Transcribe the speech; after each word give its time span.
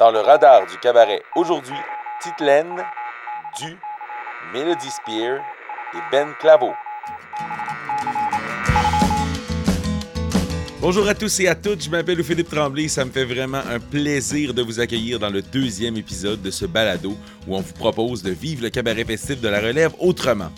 Dans 0.00 0.10
le 0.10 0.20
radar 0.20 0.66
du 0.66 0.78
cabaret 0.78 1.22
aujourd'hui, 1.36 1.76
Titelaine, 2.22 2.82
Du, 3.58 3.76
Melody 4.54 4.88
Spear 4.88 5.42
et 5.92 5.98
Ben 6.10 6.32
Claveau. 6.40 6.72
Bonjour 10.80 11.06
à 11.06 11.14
tous 11.14 11.40
et 11.40 11.48
à 11.48 11.54
toutes, 11.54 11.84
je 11.84 11.90
m'appelle 11.90 12.24
Philippe 12.24 12.48
Tremblay. 12.48 12.88
Ça 12.88 13.04
me 13.04 13.10
fait 13.10 13.26
vraiment 13.26 13.60
un 13.70 13.78
plaisir 13.78 14.54
de 14.54 14.62
vous 14.62 14.80
accueillir 14.80 15.18
dans 15.18 15.28
le 15.28 15.42
deuxième 15.42 15.98
épisode 15.98 16.40
de 16.40 16.50
ce 16.50 16.64
balado 16.64 17.14
où 17.46 17.54
on 17.54 17.60
vous 17.60 17.74
propose 17.74 18.22
de 18.22 18.30
vivre 18.30 18.62
le 18.62 18.70
cabaret 18.70 19.04
festif 19.04 19.38
de 19.42 19.48
la 19.48 19.60
relève 19.60 19.92
autrement. 19.98 20.50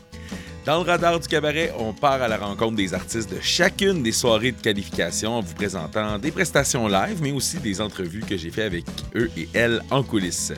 Dans 0.64 0.76
le 0.76 0.88
radar 0.88 1.18
du 1.18 1.26
cabaret, 1.26 1.72
on 1.76 1.92
part 1.92 2.22
à 2.22 2.28
la 2.28 2.36
rencontre 2.36 2.76
des 2.76 2.94
artistes 2.94 3.34
de 3.34 3.40
chacune 3.40 4.00
des 4.04 4.12
soirées 4.12 4.52
de 4.52 4.60
qualification 4.60 5.38
en 5.38 5.40
vous 5.40 5.54
présentant 5.54 6.20
des 6.20 6.30
prestations 6.30 6.86
live, 6.86 7.18
mais 7.20 7.32
aussi 7.32 7.58
des 7.58 7.80
entrevues 7.80 8.20
que 8.20 8.36
j'ai 8.36 8.50
fait 8.50 8.62
avec 8.62 8.84
eux 9.16 9.28
et 9.36 9.48
elles 9.54 9.82
en 9.90 10.04
coulisses. 10.04 10.52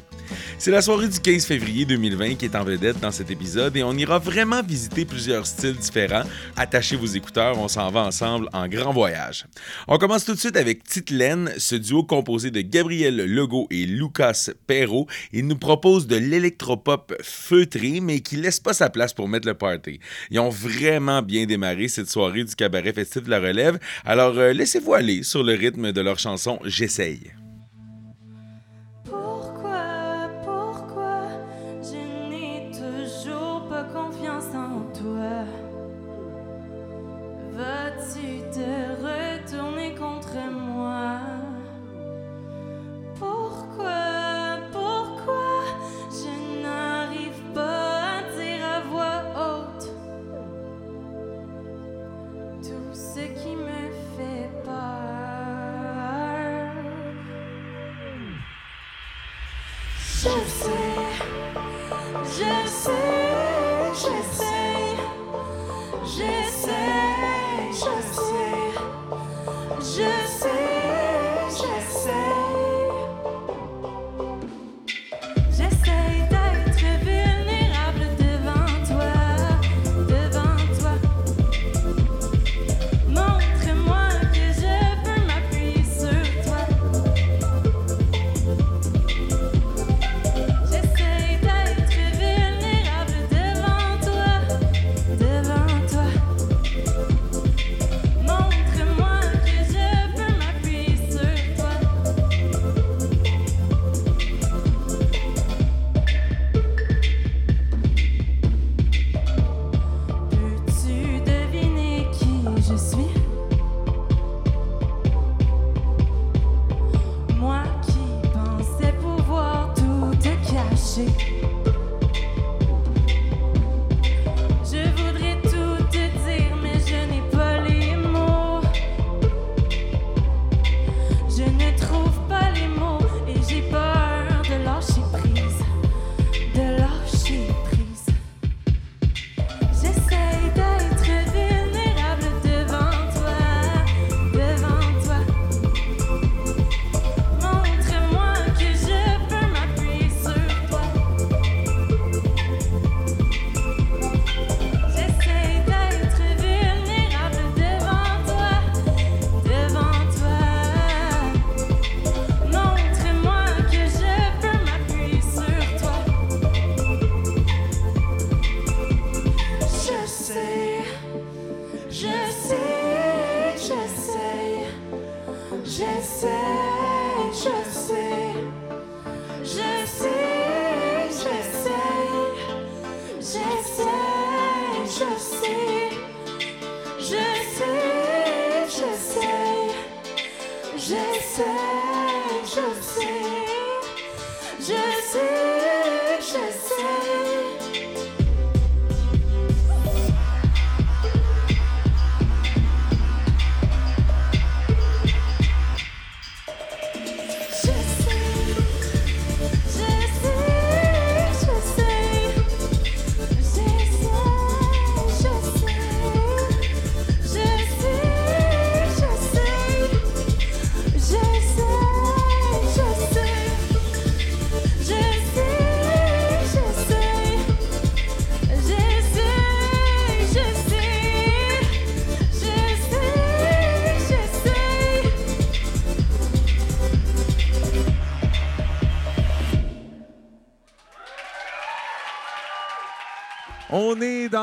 C'est 0.58 0.70
la 0.70 0.82
soirée 0.82 1.08
du 1.08 1.18
15 1.18 1.46
février 1.46 1.86
2020 1.86 2.34
qui 2.34 2.44
est 2.44 2.54
en 2.54 2.64
vedette 2.64 3.00
dans 3.00 3.10
cet 3.10 3.30
épisode 3.30 3.76
et 3.78 3.82
on 3.82 3.94
ira 3.94 4.18
vraiment 4.18 4.62
visiter 4.62 5.06
plusieurs 5.06 5.46
styles 5.46 5.76
différents. 5.76 6.24
Attachez 6.54 6.96
vos 6.96 7.06
écouteurs, 7.06 7.58
on 7.58 7.68
s'en 7.68 7.90
va 7.90 8.00
ensemble 8.04 8.50
en 8.52 8.68
grand 8.68 8.92
voyage. 8.92 9.46
On 9.88 9.96
commence 9.96 10.26
tout 10.26 10.34
de 10.34 10.38
suite 10.38 10.56
avec 10.56 10.84
Titelaine, 10.84 11.50
ce 11.56 11.76
duo 11.76 12.04
composé 12.04 12.50
de 12.50 12.60
Gabriel 12.60 13.16
Legault 13.16 13.68
et 13.70 13.86
Lucas 13.86 14.50
Perrault. 14.66 15.06
Ils 15.32 15.46
nous 15.46 15.56
proposent 15.56 16.06
de 16.06 16.16
l'électropop 16.16 17.14
feutré 17.22 18.00
mais 18.00 18.20
qui 18.20 18.36
laisse 18.36 18.60
pas 18.60 18.74
sa 18.74 18.90
place 18.90 19.14
pour 19.14 19.28
mettre 19.28 19.48
le 19.48 19.54
party. 19.54 19.93
Ils 20.30 20.40
ont 20.40 20.50
vraiment 20.50 21.22
bien 21.22 21.46
démarré 21.46 21.88
cette 21.88 22.10
soirée 22.10 22.44
du 22.44 22.54
cabaret 22.54 22.92
festif 22.92 23.22
de 23.24 23.30
la 23.30 23.40
relève, 23.40 23.78
alors 24.04 24.38
euh, 24.38 24.52
laissez-vous 24.52 24.94
aller 24.94 25.22
sur 25.22 25.42
le 25.42 25.54
rythme 25.54 25.92
de 25.92 26.00
leur 26.00 26.18
chanson 26.18 26.58
J'essaye. 26.64 27.43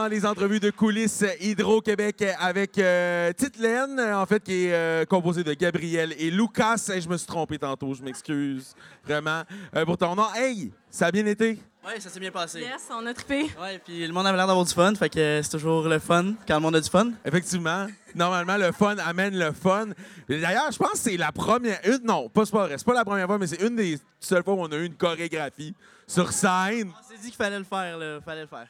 Les 0.07 0.25
entrevues 0.25 0.59
de 0.59 0.69
coulisses 0.69 1.23
Hydro-Québec 1.39 2.23
avec 2.39 2.77
euh, 2.77 3.31
Titelaine, 3.33 3.99
en 3.99 4.25
fait, 4.25 4.43
qui 4.43 4.65
est 4.65 4.73
euh, 4.73 5.05
composée 5.05 5.43
de 5.43 5.53
Gabriel 5.53 6.13
et 6.17 6.31
Lucas. 6.31 6.89
Hey, 6.89 7.01
je 7.01 7.09
me 7.09 7.17
suis 7.17 7.27
trompé 7.27 7.57
tantôt, 7.57 7.93
je 7.93 8.03
m'excuse. 8.03 8.75
Vraiment. 9.05 9.43
Euh, 9.75 9.85
pour 9.85 9.97
ton 9.97 10.15
nom, 10.15 10.27
hey, 10.35 10.71
ça 10.89 11.07
a 11.07 11.11
bien 11.11 11.25
été? 11.25 11.59
Ouais, 11.83 11.99
ça 11.99 12.09
s'est 12.09 12.19
bien 12.19 12.29
passé. 12.29 12.59
Yes, 12.59 12.87
on 12.91 13.03
a 13.07 13.13
trippé. 13.13 13.49
Ouais, 13.59 13.79
puis 13.83 14.05
le 14.05 14.13
monde 14.13 14.27
avait 14.27 14.37
l'air 14.37 14.45
d'avoir 14.45 14.65
du 14.65 14.71
fun, 14.73 14.93
fait 14.93 15.09
que 15.09 15.41
c'est 15.41 15.49
toujours 15.49 15.87
le 15.87 15.97
fun 15.97 16.35
quand 16.47 16.53
le 16.53 16.59
monde 16.61 16.75
a 16.75 16.79
du 16.81 16.89
fun. 16.89 17.09
Effectivement. 17.25 17.87
Normalement, 18.13 18.57
le 18.57 18.71
fun 18.71 18.97
amène 18.99 19.35
le 19.37 19.51
fun. 19.51 19.87
D'ailleurs, 20.29 20.71
je 20.71 20.77
pense 20.77 20.91
que 20.91 20.97
c'est 20.97 21.17
la 21.17 21.31
première. 21.31 21.79
Une, 21.85 22.01
non, 22.03 22.29
pas 22.29 22.45
c'est 22.45 22.51
pas 22.51 22.67
vrai. 22.67 22.77
C'est 22.77 22.85
pas 22.85 22.93
la 22.93 23.03
première 23.03 23.25
fois, 23.25 23.39
mais 23.39 23.47
c'est 23.47 23.61
une 23.63 23.75
des 23.75 23.97
seules 24.19 24.43
fois 24.43 24.53
où 24.53 24.59
on 24.61 24.71
a 24.71 24.75
eu 24.75 24.85
une 24.85 24.95
chorégraphie 24.95 25.73
sur 26.05 26.31
scène. 26.31 26.91
On 26.91 27.09
s'est 27.09 27.19
dit 27.19 27.27
qu'il 27.29 27.35
fallait 27.35 27.57
le 27.57 27.65
faire, 27.65 27.97
là, 27.97 28.19
fallait 28.23 28.41
le 28.41 28.47
faire. 28.47 28.67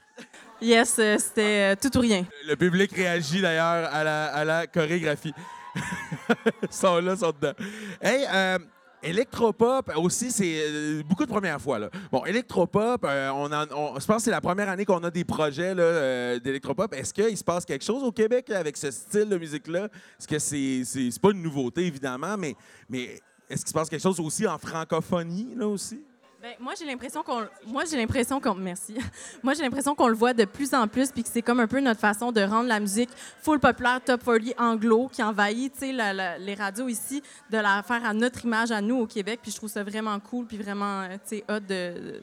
Yes, 0.61 0.97
euh, 0.99 1.17
c'était 1.17 1.73
euh, 1.73 1.75
tout 1.75 1.97
ou 1.97 2.01
rien. 2.01 2.25
Le 2.47 2.55
public 2.55 2.93
réagit 2.95 3.41
d'ailleurs 3.41 3.93
à 3.93 4.03
la, 4.05 4.25
à 4.27 4.45
la 4.45 4.67
chorégraphie. 4.67 5.33
Ils 6.63 6.71
sont 6.71 6.99
là, 6.99 7.13
ils 7.13 7.19
sont 7.19 7.31
dedans. 7.31 7.53
Hey, 8.01 8.25
euh, 8.31 8.59
Electropop 9.03 9.91
aussi, 9.95 10.31
c'est 10.31 10.63
euh, 10.67 11.03
beaucoup 11.03 11.25
de 11.25 11.29
premières 11.29 11.59
fois. 11.59 11.79
Bon, 12.11 12.23
Electropop, 12.25 13.03
euh, 13.03 13.29
je 13.99 14.05
pense 14.05 14.17
que 14.17 14.21
c'est 14.23 14.31
la 14.31 14.41
première 14.41 14.69
année 14.69 14.85
qu'on 14.85 15.03
a 15.03 15.11
des 15.11 15.23
projets 15.23 15.73
euh, 15.77 16.39
d'Electropop. 16.39 16.93
Est-ce 16.93 17.13
qu'il 17.13 17.35
se 17.37 17.43
passe 17.43 17.65
quelque 17.65 17.83
chose 17.83 18.03
au 18.03 18.11
Québec 18.11 18.49
avec 18.51 18.77
ce 18.77 18.91
style 18.91 19.29
de 19.29 19.37
musique-là? 19.37 19.85
Est-ce 20.19 20.27
que 20.27 20.39
c'est, 20.39 20.83
c'est 20.85 21.21
pas 21.21 21.31
une 21.31 21.41
nouveauté, 21.41 21.85
évidemment, 21.85 22.37
mais, 22.37 22.55
mais 22.89 23.19
est-ce 23.49 23.61
qu'il 23.61 23.69
se 23.69 23.73
passe 23.73 23.89
quelque 23.89 24.03
chose 24.03 24.19
aussi 24.19 24.45
en 24.47 24.57
francophonie, 24.57 25.55
là 25.55 25.67
aussi? 25.67 26.01
Ben, 26.41 26.55
moi, 26.59 26.73
j'ai 26.77 26.85
l'impression 26.85 27.21
qu'on. 27.21 27.45
Moi, 27.67 27.83
j'ai 27.89 27.97
l'impression 27.97 28.41
qu'on. 28.41 28.55
Merci. 28.55 28.95
Moi, 29.43 29.53
j'ai 29.53 29.61
l'impression 29.61 29.93
qu'on 29.93 30.07
le 30.07 30.15
voit 30.15 30.33
de 30.33 30.45
plus 30.45 30.73
en 30.73 30.87
plus, 30.87 31.11
puis 31.11 31.21
que 31.21 31.29
c'est 31.31 31.43
comme 31.43 31.59
un 31.59 31.67
peu 31.67 31.79
notre 31.79 31.99
façon 31.99 32.31
de 32.31 32.41
rendre 32.41 32.67
la 32.67 32.79
musique 32.79 33.11
full 33.43 33.59
populaire, 33.59 33.99
top 34.03 34.23
40 34.25 34.55
anglo, 34.57 35.07
qui 35.07 35.21
envahit, 35.21 35.71
tu 35.73 35.79
sais, 35.91 36.37
les 36.39 36.55
radios 36.55 36.87
ici, 36.87 37.21
de 37.51 37.57
la 37.59 37.83
faire 37.83 38.03
à 38.03 38.13
notre 38.15 38.43
image, 38.43 38.71
à 38.71 38.81
nous, 38.81 38.97
au 39.01 39.05
Québec. 39.05 39.39
Puis 39.43 39.51
je 39.51 39.57
trouve 39.57 39.69
ça 39.69 39.83
vraiment 39.83 40.19
cool, 40.19 40.47
puis 40.47 40.57
vraiment, 40.57 41.01
euh, 41.01 41.09
tu 41.27 41.37
sais, 41.37 41.43
hot 41.47 41.59
de. 41.59 42.21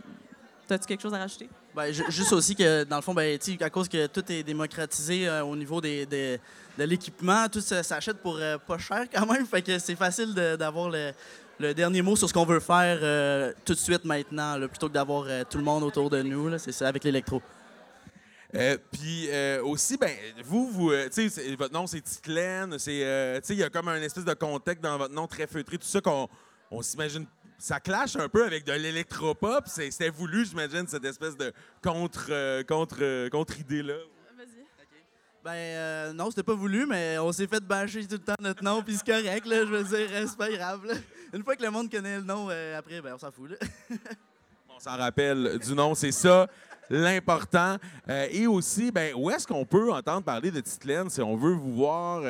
T'as-tu 0.67 0.87
quelque 0.87 1.00
chose 1.03 1.14
à 1.14 1.19
rajouter? 1.19 1.49
Ben, 1.73 1.93
ju- 1.93 2.05
juste 2.09 2.32
aussi 2.32 2.56
que, 2.56 2.82
dans 2.82 2.97
le 2.97 3.03
fond, 3.03 3.14
ben, 3.14 3.38
à 3.61 3.71
cause 3.71 3.88
que 3.88 4.09
tout 4.09 4.25
est 4.32 4.43
démocratisé 4.43 5.29
euh, 5.29 5.44
au 5.44 5.55
niveau 5.55 5.81
des, 5.81 6.05
de 6.06 6.38
l'équipement, 6.85 7.49
tout 7.49 7.61
s'achète 7.61 8.19
pour 8.19 8.37
euh, 8.37 8.59
pas 8.59 8.79
cher 8.79 9.05
quand 9.14 9.26
même. 9.32 9.47
Fait 9.47 9.62
que 9.62 9.79
c'est 9.79 9.94
facile 9.94 10.35
d'avoir 10.35 10.91
le, 10.91 11.12
le 11.58 11.75
dernier 11.75 12.02
mot 12.02 12.16
sur 12.16 12.28
ce 12.28 12.34
qu'on 12.34 12.44
veut 12.44 12.60
faire 12.60 12.99
euh, 13.02 13.52
tout 13.64 13.75
de 13.75 13.78
suite 13.78 14.05
maintenant, 14.05 14.58
plutôt 14.69 14.88
que 14.88 14.93
d'avoir 14.94 15.25
euh, 15.26 15.43
tout 15.49 15.58
le 15.58 15.64
monde 15.64 15.82
autour 15.82 16.08
de 16.10 16.22
nous. 16.22 16.56
C'est 16.58 16.72
ça, 16.72 16.88
avec 16.88 17.05
l'électro. 17.05 17.43
Euh, 18.55 18.78
Puis 18.93 19.28
aussi, 19.62 19.96
ben, 19.99 20.10
vous, 20.44 20.70
vous 20.70 20.93
tu 21.12 21.28
sais, 21.28 21.55
votre 21.56 21.75
nom, 21.75 21.87
c'est 21.87 22.00
Titlaine. 22.00 22.78
C'est, 22.78 23.40
il 23.50 23.55
y 23.56 23.62
a 23.62 23.70
comme 23.70 23.88
un 23.88 24.00
espèce 24.00 24.25
de 24.25 24.34
contexte 24.34 24.82
dans 24.82 24.96
votre 24.96 25.14
nom 25.14 25.26
très 25.26 25.46
feutré, 25.46 25.76
tout 25.78 25.87
ça 25.87 26.00
qu'on 26.00 26.28
on 26.70 26.81
s'imagine. 26.82 27.26
Ça 27.58 27.81
clash 27.81 28.14
un 28.16 28.28
peu 28.28 28.44
avec 28.44 28.64
de 28.64 28.72
l'électropop. 28.72 29.64
C'est- 29.66 29.90
C'était 29.90 30.11
voulu, 30.11 30.46
j'imagine, 30.46 30.87
cette 30.87 31.04
espèce 31.04 31.37
de 31.37 31.52
contre, 31.82 32.62
contre, 32.62 33.28
contre-idée-là. 33.31 33.94
Vas-y. 33.94 34.18
Ben 35.49 35.55
euh, 35.55 36.12
non, 36.12 36.29
c'était 36.29 36.43
pas 36.43 36.53
voulu, 36.53 36.85
mais 36.85 37.17
on 37.17 37.33
s'est 37.33 37.47
fait 37.47 37.65
bâcher 37.65 38.06
tout 38.06 38.17
le 38.17 38.19
temps 38.19 38.35
notre 38.39 38.62
nom, 38.62 38.83
puis 38.83 38.97
c'est 38.97 39.06
correct, 39.06 39.47
là, 39.47 39.61
je 39.61 39.71
veux 39.71 39.83
dire, 39.83 40.06
euh, 40.12 40.27
c'est 40.29 40.37
pas 40.37 40.50
grave. 40.50 40.83
Une 41.33 41.43
fois 41.43 41.56
que 41.56 41.62
le 41.62 41.71
monde 41.71 41.91
connaît 41.91 42.19
le 42.19 42.23
nom, 42.23 42.49
euh, 42.50 42.79
après, 42.79 43.00
ben 43.00 43.15
on 43.15 43.19
s'en 43.19 43.31
fout. 43.31 43.53
On 44.69 44.79
s'en 44.79 44.99
rappelle 44.99 45.59
du 45.59 45.75
nom, 45.75 45.95
c'est 45.95 46.12
ça 46.12 46.47
l'important. 46.91 47.79
Euh, 48.11 48.27
et 48.31 48.47
aussi, 48.47 48.93
ben, 48.93 49.15
où 49.17 49.31
est-ce 49.31 49.47
qu'on 49.47 49.65
peut 49.65 49.91
entendre 49.91 50.23
parler 50.23 50.50
de 50.50 50.61
Titlaine 50.61 51.09
si 51.09 51.23
on 51.23 51.35
veut 51.35 51.55
vous 51.55 51.75
voir 51.75 52.23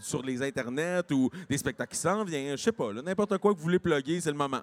sur 0.00 0.22
les 0.22 0.42
internets 0.42 1.10
ou 1.10 1.30
des 1.48 1.56
spectacles 1.56 1.92
qui 1.92 1.98
s'en 1.98 2.24
viennent? 2.24 2.58
Je 2.58 2.62
sais 2.62 2.72
pas, 2.72 2.92
n'importe 2.92 3.38
quoi 3.38 3.52
que 3.54 3.56
vous 3.56 3.64
voulez 3.64 3.78
plugger, 3.78 4.20
c'est 4.20 4.30
le 4.30 4.36
moment. 4.36 4.62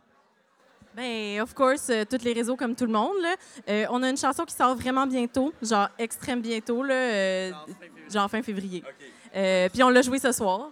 Ben, 0.97 1.39
of 1.41 1.53
course, 1.53 1.91
euh, 1.91 2.05
tous 2.09 2.23
les 2.23 2.33
réseaux 2.33 2.55
comme 2.55 2.75
tout 2.75 2.87
le 2.87 2.91
monde. 2.91 3.13
Là. 3.21 3.35
Euh, 3.69 3.85
on 3.91 4.01
a 4.01 4.09
une 4.09 4.17
chanson 4.17 4.45
qui 4.45 4.55
sort 4.55 4.75
vraiment 4.75 5.05
bientôt, 5.05 5.53
genre 5.61 5.89
extrême 5.99 6.41
bientôt, 6.41 6.81
là, 6.81 6.95
euh, 6.95 7.51
genre 8.11 8.27
fin 8.31 8.41
février. 8.41 8.83
Euh, 9.35 9.69
puis 9.71 9.83
on 9.83 9.89
l'a 9.89 10.01
joué 10.01 10.17
ce 10.17 10.31
soir. 10.31 10.71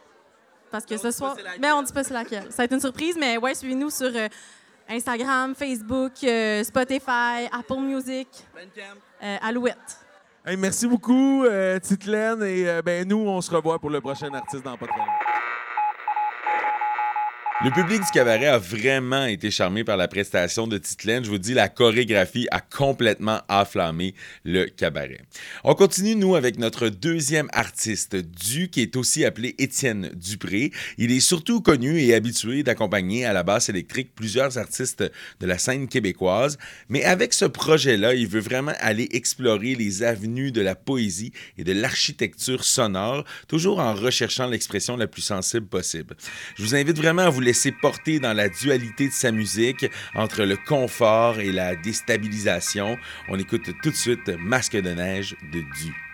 Parce 0.71 0.83
que 0.83 0.97
ce 0.97 1.11
soir. 1.11 1.37
Mais 1.61 1.71
on 1.71 1.83
dit 1.83 1.93
pas 1.93 2.03
c'est 2.03 2.15
laquelle. 2.15 2.47
Ça 2.49 2.57
va 2.57 2.63
être 2.63 2.73
une 2.73 2.81
surprise, 2.81 3.15
mais 3.19 3.37
ouais, 3.37 3.53
suivez-nous 3.53 3.91
sur 3.91 4.09
euh, 4.15 4.27
Instagram, 4.89 5.53
Facebook, 5.53 6.13
euh, 6.23 6.63
Spotify, 6.63 7.47
Apple 7.51 7.81
Music, 7.81 8.27
euh, 9.21 9.37
Alouette. 9.43 9.99
Hey, 10.43 10.57
merci 10.57 10.87
beaucoup, 10.87 11.45
euh, 11.45 11.77
Titlaine. 11.79 12.41
Et 12.41 12.67
euh, 12.67 12.81
ben, 12.81 13.07
nous, 13.07 13.17
on 13.17 13.41
se 13.41 13.51
revoit 13.51 13.77
pour 13.77 13.91
le 13.91 14.01
prochain 14.01 14.33
artiste 14.33 14.63
dans 14.63 14.75
Pas 14.75 14.87
de 14.87 14.91
Problème. 14.91 15.24
Le 17.63 17.71
public 17.71 18.01
du 18.01 18.11
cabaret 18.11 18.47
a 18.47 18.57
vraiment 18.57 19.25
été 19.25 19.49
charmé 19.49 19.85
par 19.85 19.95
la 19.95 20.09
prestation 20.09 20.67
de 20.67 20.77
Titelaine. 20.77 21.23
Je 21.23 21.29
vous 21.29 21.37
dis, 21.37 21.53
la 21.53 21.69
chorégraphie 21.69 22.49
a 22.51 22.59
complètement 22.59 23.41
enflammé 23.47 24.13
le 24.43 24.65
cabaret. 24.65 25.21
On 25.63 25.73
continue, 25.73 26.17
nous, 26.17 26.35
avec 26.35 26.59
notre 26.59 26.89
deuxième 26.89 27.47
artiste, 27.53 28.17
Du, 28.17 28.67
qui 28.67 28.81
est 28.81 28.97
aussi 28.97 29.23
appelé 29.23 29.55
Étienne 29.57 30.11
Dupré. 30.15 30.71
Il 30.97 31.13
est 31.13 31.21
surtout 31.21 31.61
connu 31.61 31.97
et 32.01 32.13
habitué 32.13 32.61
d'accompagner 32.61 33.23
à 33.23 33.31
la 33.31 33.43
basse 33.43 33.69
électrique 33.69 34.11
plusieurs 34.13 34.57
artistes 34.57 35.09
de 35.39 35.47
la 35.47 35.57
scène 35.57 35.87
québécoise. 35.87 36.57
Mais 36.89 37.05
avec 37.05 37.33
ce 37.33 37.45
projet-là, 37.45 38.15
il 38.15 38.27
veut 38.27 38.41
vraiment 38.41 38.73
aller 38.81 39.07
explorer 39.11 39.75
les 39.75 40.03
avenues 40.03 40.51
de 40.51 40.61
la 40.61 40.75
poésie 40.75 41.31
et 41.57 41.63
de 41.63 41.71
l'architecture 41.71 42.65
sonore, 42.65 43.23
toujours 43.47 43.79
en 43.79 43.93
recherchant 43.93 44.47
l'expression 44.47 44.97
la 44.97 45.07
plus 45.07 45.21
sensible 45.21 45.67
possible. 45.67 46.17
Je 46.57 46.63
vous 46.63 46.75
invite 46.75 46.97
vraiment 46.97 47.21
à 47.21 47.29
vous 47.29 47.44
laisser 47.45 47.71
porter 47.71 48.19
dans 48.19 48.33
la 48.33 48.49
dualité 48.49 49.07
de 49.07 49.13
sa 49.13 49.31
musique 49.31 49.85
entre 50.15 50.43
le 50.43 50.57
confort 50.57 51.39
et 51.39 51.51
la 51.51 51.75
déstabilisation. 51.75 52.97
On 53.29 53.39
écoute 53.39 53.69
tout 53.81 53.91
de 53.91 53.95
suite 53.95 54.29
Masque 54.39 54.75
de 54.75 54.89
neige 54.89 55.35
de 55.51 55.61
Du. 55.61 56.04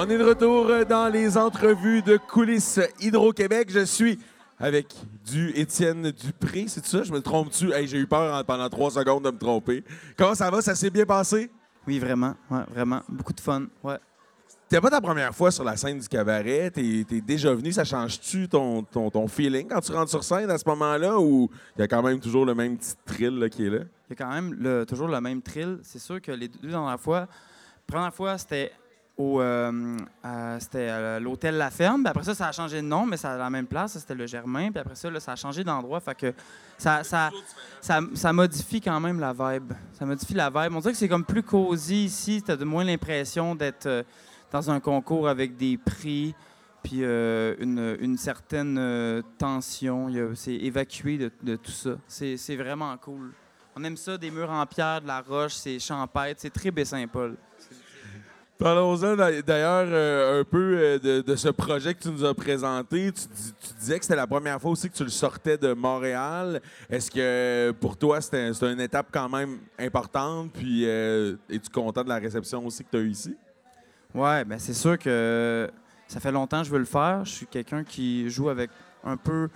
On 0.00 0.08
est 0.08 0.16
de 0.16 0.22
retour 0.22 0.70
dans 0.88 1.08
les 1.12 1.36
entrevues 1.36 2.02
de 2.02 2.18
coulisses 2.18 2.78
Hydro-Québec. 3.00 3.68
Je 3.72 3.84
suis 3.84 4.16
avec 4.56 4.94
du 5.28 5.50
Étienne 5.56 6.12
Dupré, 6.12 6.66
c'est 6.68 6.86
ça? 6.86 7.02
Je 7.02 7.10
me 7.12 7.20
trompe-tu? 7.20 7.72
Hey, 7.72 7.88
J'ai 7.88 7.98
eu 7.98 8.06
peur 8.06 8.32
en- 8.32 8.44
pendant 8.44 8.68
trois 8.68 8.92
secondes 8.92 9.24
de 9.24 9.30
me 9.32 9.38
tromper. 9.38 9.82
Comment 10.16 10.36
ça 10.36 10.50
va? 10.52 10.62
Ça 10.62 10.76
s'est 10.76 10.90
bien 10.90 11.04
passé? 11.04 11.50
Oui, 11.84 11.98
vraiment. 11.98 12.34
Ouais, 12.48 12.62
vraiment. 12.72 13.00
Beaucoup 13.08 13.32
de 13.32 13.40
fun. 13.40 13.64
Ouais. 13.82 13.96
C'était 14.68 14.80
pas 14.80 14.90
ta 14.90 15.00
première 15.00 15.34
fois 15.34 15.50
sur 15.50 15.64
la 15.64 15.76
scène 15.76 15.98
du 15.98 16.06
cabaret. 16.06 16.70
T'es 16.70 17.04
es 17.10 17.20
déjà 17.20 17.52
venu. 17.52 17.72
Ça 17.72 17.82
change-tu 17.84 18.48
ton, 18.48 18.84
ton, 18.84 19.10
ton 19.10 19.26
feeling 19.26 19.66
quand 19.66 19.80
tu 19.80 19.90
rentres 19.90 20.10
sur 20.10 20.22
scène 20.22 20.48
à 20.50 20.58
ce 20.58 20.64
moment-là 20.68 21.18
ou 21.18 21.50
il 21.76 21.80
y 21.80 21.82
a 21.82 21.88
quand 21.88 22.02
même 22.02 22.20
toujours 22.20 22.44
le 22.46 22.54
même 22.54 22.76
petit 22.78 22.94
thrill 23.04 23.36
là, 23.38 23.48
qui 23.48 23.66
est 23.66 23.70
là? 23.70 23.78
Il 24.08 24.10
y 24.10 24.12
a 24.12 24.16
quand 24.16 24.30
même 24.30 24.54
le- 24.54 24.86
toujours 24.86 25.08
le 25.08 25.20
même 25.20 25.42
thrill. 25.42 25.80
C'est 25.82 25.98
sûr 25.98 26.20
que 26.20 26.30
les 26.30 26.46
deux 26.46 26.68
dernières 26.68 27.00
fois, 27.00 27.20
la 27.20 27.26
première 27.86 28.14
fois, 28.14 28.36
c'était 28.38 28.70
euh, 29.18 29.96
c'était 30.60 30.88
à 30.88 31.18
l'hôtel 31.18 31.56
La 31.56 31.70
Ferme. 31.70 32.02
Puis 32.02 32.10
après 32.10 32.24
ça, 32.24 32.34
ça 32.34 32.48
a 32.48 32.52
changé 32.52 32.76
de 32.76 32.86
nom, 32.86 33.04
mais 33.04 33.16
c'est 33.16 33.26
à 33.26 33.36
la 33.36 33.50
même 33.50 33.66
place. 33.66 33.92
Ça, 33.92 34.00
C'était 34.00 34.14
le 34.14 34.26
Germain. 34.26 34.70
Puis 34.70 34.78
après 34.78 34.94
ça, 34.94 35.08
ça 35.20 35.32
a 35.32 35.36
changé 35.36 35.64
d'endroit. 35.64 36.00
Fait 36.00 36.14
que 36.14 36.32
ça, 36.76 37.02
ça, 37.02 37.30
ça, 37.80 38.00
ça 38.14 38.32
modifie 38.32 38.80
quand 38.80 39.00
même 39.00 39.18
la 39.18 39.32
vibe. 39.32 39.72
Ça 39.92 40.06
modifie 40.06 40.34
la 40.34 40.50
vibe. 40.50 40.74
On 40.74 40.80
dirait 40.80 40.92
que 40.92 40.98
c'est 40.98 41.08
comme 41.08 41.24
plus 41.24 41.42
cosy 41.42 42.04
ici. 42.04 42.42
Tu 42.44 42.52
as 42.52 42.56
de 42.56 42.64
moins 42.64 42.84
l'impression 42.84 43.54
d'être 43.54 43.86
euh, 43.86 44.02
dans 44.52 44.70
un 44.70 44.78
concours 44.78 45.28
avec 45.28 45.56
des 45.56 45.76
prix. 45.76 46.34
Puis 46.82 47.00
euh, 47.02 47.56
une, 47.58 48.16
certaine 48.16 48.78
euh, 48.78 49.20
tension. 49.36 50.08
C'est 50.36 50.54
évacué 50.54 51.18
de, 51.18 51.56
tout 51.56 51.72
ça. 51.72 51.98
C'est 52.06 52.36
c'est 52.36 52.56
vraiment 52.56 52.96
cool. 52.98 53.32
On 53.74 53.84
aime 53.84 53.96
ça, 53.96 54.16
des 54.16 54.30
murs 54.30 54.50
en 54.50 54.66
pierre, 54.66 55.00
de 55.00 55.06
la 55.06 55.20
roche, 55.20 55.54
c'est 55.54 55.78
champêtre, 55.78 56.40
c'est 56.40 56.52
très 56.52 56.72
Baie-Saint-Paul. 56.72 57.36
Parlons-en 58.58 59.14
d'a- 59.14 59.40
d'ailleurs 59.40 59.86
euh, 59.88 60.40
un 60.40 60.44
peu 60.44 60.76
euh, 60.76 61.22
de, 61.22 61.36
ce 61.36 61.48
projet 61.48 61.94
que 61.94 62.00
tu 62.02 62.08
nous 62.08 62.24
as 62.24 62.34
présenté. 62.34 63.12
Tu, 63.12 63.22
dis- 63.32 63.54
tu 63.60 63.74
disais 63.78 63.98
que 64.00 64.04
c'était 64.04 64.16
la 64.16 64.26
première 64.26 64.60
fois 64.60 64.72
aussi 64.72 64.90
que 64.90 64.96
tu 64.96 65.04
le 65.04 65.10
sortais 65.10 65.56
de 65.56 65.72
Montréal. 65.74 66.60
Est-ce 66.90 67.08
que 67.08 67.70
pour 67.80 67.96
toi, 67.96 68.20
c'était 68.20 68.50
une 68.50 68.80
étape 68.80 69.06
quand 69.12 69.28
même 69.28 69.58
importante? 69.78 70.50
Puis 70.52 70.82
euh, 70.86 71.36
es-tu 71.48 71.70
content 71.70 72.02
de 72.02 72.08
la 72.08 72.18
réception 72.18 72.66
aussi 72.66 72.82
que 72.82 72.90
tu 72.90 72.96
as 72.96 73.00
eue 73.00 73.10
ici? 73.10 73.36
Ouais, 74.12 74.44
ben 74.44 74.58
c'est 74.58 74.74
sûr 74.74 74.98
que 74.98 75.70
ça 76.08 76.18
fait 76.18 76.32
longtemps 76.32 76.60
que 76.62 76.66
je 76.66 76.72
veux 76.72 76.78
le 76.80 76.84
faire. 76.84 77.24
Je 77.24 77.30
suis 77.30 77.46
quelqu'un 77.46 77.84
qui 77.84 78.28
joue 78.28 78.48
avec 78.48 78.70
un 79.04 79.16
peu 79.16 79.48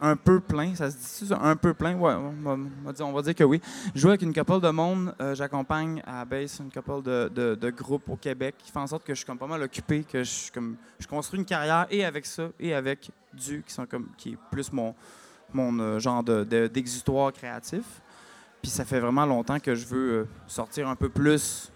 un 0.00 0.16
peu 0.16 0.40
plein, 0.40 0.74
ça 0.74 0.90
se 0.90 0.96
dit 0.96 1.28
ça? 1.28 1.38
Un 1.40 1.56
peu 1.56 1.74
plein, 1.74 1.96
ouais, 1.96 2.14
on 2.14 3.12
va, 3.12 3.22
dire, 3.22 3.34
que 3.34 3.44
oui. 3.44 3.60
Je 3.94 4.00
joue 4.00 4.08
avec 4.08 4.22
une 4.22 4.32
couple 4.34 4.60
de 4.60 4.70
monde, 4.70 5.14
euh, 5.20 5.34
j'accompagne 5.34 6.02
à 6.06 6.24
base 6.24 6.60
une 6.60 6.70
couple 6.70 7.02
de, 7.02 7.70
groupes 7.70 8.08
au 8.08 8.16
Québec 8.16 8.54
qui 8.58 8.70
fait 8.70 8.78
en 8.78 8.86
sorte 8.86 9.04
que 9.04 9.14
je 9.14 9.18
suis 9.18 9.26
comme 9.26 9.38
pas 9.38 9.46
mal 9.46 9.62
occupé, 9.62 10.04
que 10.04 10.22
je, 10.22 10.52
comme, 10.52 10.76
je 10.98 11.06
construis 11.06 11.40
une 11.40 11.46
carrière 11.46 11.86
et 11.90 12.04
avec 12.04 12.26
ça 12.26 12.48
et 12.58 12.74
avec 12.74 13.10
du 13.32 13.62
qui 13.62 13.72
sont 13.72 13.86
comme 13.86 14.08
qui 14.16 14.32
est 14.32 14.38
plus 14.50 14.72
mon, 14.72 14.94
euh, 15.56 15.98
genre 15.98 16.22
de- 16.22 16.44
de- 16.44 16.66
d'exutoire 16.66 17.32
créatif. 17.32 17.84
Puis 18.60 18.70
ça 18.70 18.84
fait 18.84 19.00
vraiment 19.00 19.26
longtemps 19.26 19.58
que 19.58 19.74
je 19.74 19.86
veux 19.86 20.12
euh, 20.12 20.28
sortir 20.46 20.88
un 20.88 20.94
peu 20.94 21.08
plus. 21.08 21.72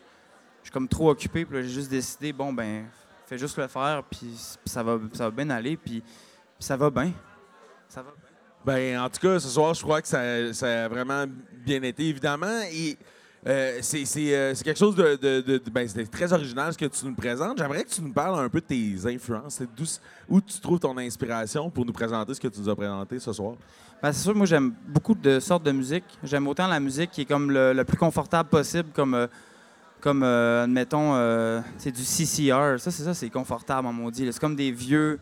Je 0.63 0.67
suis 0.67 0.73
comme 0.73 0.89
trop 0.89 1.11
occupé, 1.11 1.45
puis 1.45 1.63
j'ai 1.63 1.69
juste 1.69 1.91
décidé, 1.91 2.33
bon, 2.33 2.53
ben, 2.53 2.87
fais 3.27 3.39
juste 3.39 3.57
le 3.59 3.67
faire, 3.67 4.03
puis, 4.05 4.35
ça, 4.65 4.83
va, 4.83 4.99
ça 5.13 5.25
va 5.25 5.31
bien 5.31 5.51
aller, 5.51 5.77
puis 5.77 6.03
ça 6.59 6.77
va 6.77 6.91
bien. 6.91 7.13
Ça 7.89 8.03
va 8.03 8.11
bien? 8.11 8.21
Ben, 8.65 8.99
en 8.99 9.09
tout 9.09 9.21
cas, 9.21 9.39
ce 9.39 9.49
soir, 9.49 9.75
je 9.75 9.83
crois 9.83 10.03
que 10.03 10.09
ça, 10.09 10.53
ça 10.53 10.85
a 10.85 10.89
vraiment 10.89 11.25
bien 11.65 11.83
été, 11.83 12.09
évidemment. 12.09 12.61
Et 12.73 12.97
euh, 13.47 13.79
c'est 13.81 14.05
c'est, 14.05 14.35
euh, 14.35 14.55
c'est 14.55 14.65
quelque 14.65 14.79
chose 14.79 14.97
de. 14.97 15.15
de- 15.17 15.41
de- 15.41 15.59
de- 15.59 15.71
ben, 15.71 15.87
c'est 15.87 16.11
très 16.11 16.33
original 16.33 16.73
ce 16.73 16.79
que 16.79 16.87
tu 16.87 17.07
nous 17.07 17.15
présentes. 17.15 17.59
J'aimerais 17.59 17.85
que 17.85 17.91
tu 17.91 18.03
nous 18.03 18.13
parles 18.13 18.45
un 18.45 18.49
peu 18.49 18.61
de 18.61 18.67
tes 18.67 18.97
influences. 19.07 19.63
Où 20.29 20.41
tu 20.41 20.61
trouves 20.61 20.81
ton 20.81 20.99
inspiration 20.99 21.71
pour 21.71 21.85
nous 21.87 21.93
présenter 21.93 22.35
ce 22.35 22.41
que 22.41 22.49
tu 22.49 22.61
nous 22.61 22.69
as 22.69 22.75
présenté 22.75 23.21
ce 23.21 23.33
soir? 23.33 23.55
Ben, 24.03 24.13
c'est 24.13 24.23
sûr, 24.25 24.35
moi, 24.35 24.47
j'aime 24.47 24.75
beaucoup 24.89 25.15
de 25.15 25.39
sortes 25.39 25.63
de 25.63 25.73
musique. 25.73 26.05
J'aime 26.25 26.49
autant 26.49 26.67
la 26.67 26.81
musique 26.81 27.13
qui 27.13 27.21
est 27.21 27.25
comme 27.25 27.53
le, 27.53 27.73
le 27.73 27.85
plus 27.85 27.97
confortable 27.97 28.49
possible, 28.49 28.89
comme, 28.93 29.15
euh, 29.15 29.27
comme 30.01 30.23
euh, 30.23 30.65
admettons, 30.65 31.15
euh, 31.15 31.61
c'est 31.79 31.91
du 31.91 32.03
CCR. 32.03 32.79
Ça, 32.79 32.91
c'est 32.91 33.03
ça, 33.03 33.15
c'est 33.15 33.31
confortable, 33.31 33.87
en 33.87 33.93
maudit. 33.93 34.29
C'est 34.33 34.41
comme 34.41 34.57
des 34.57 34.71
vieux, 34.71 35.19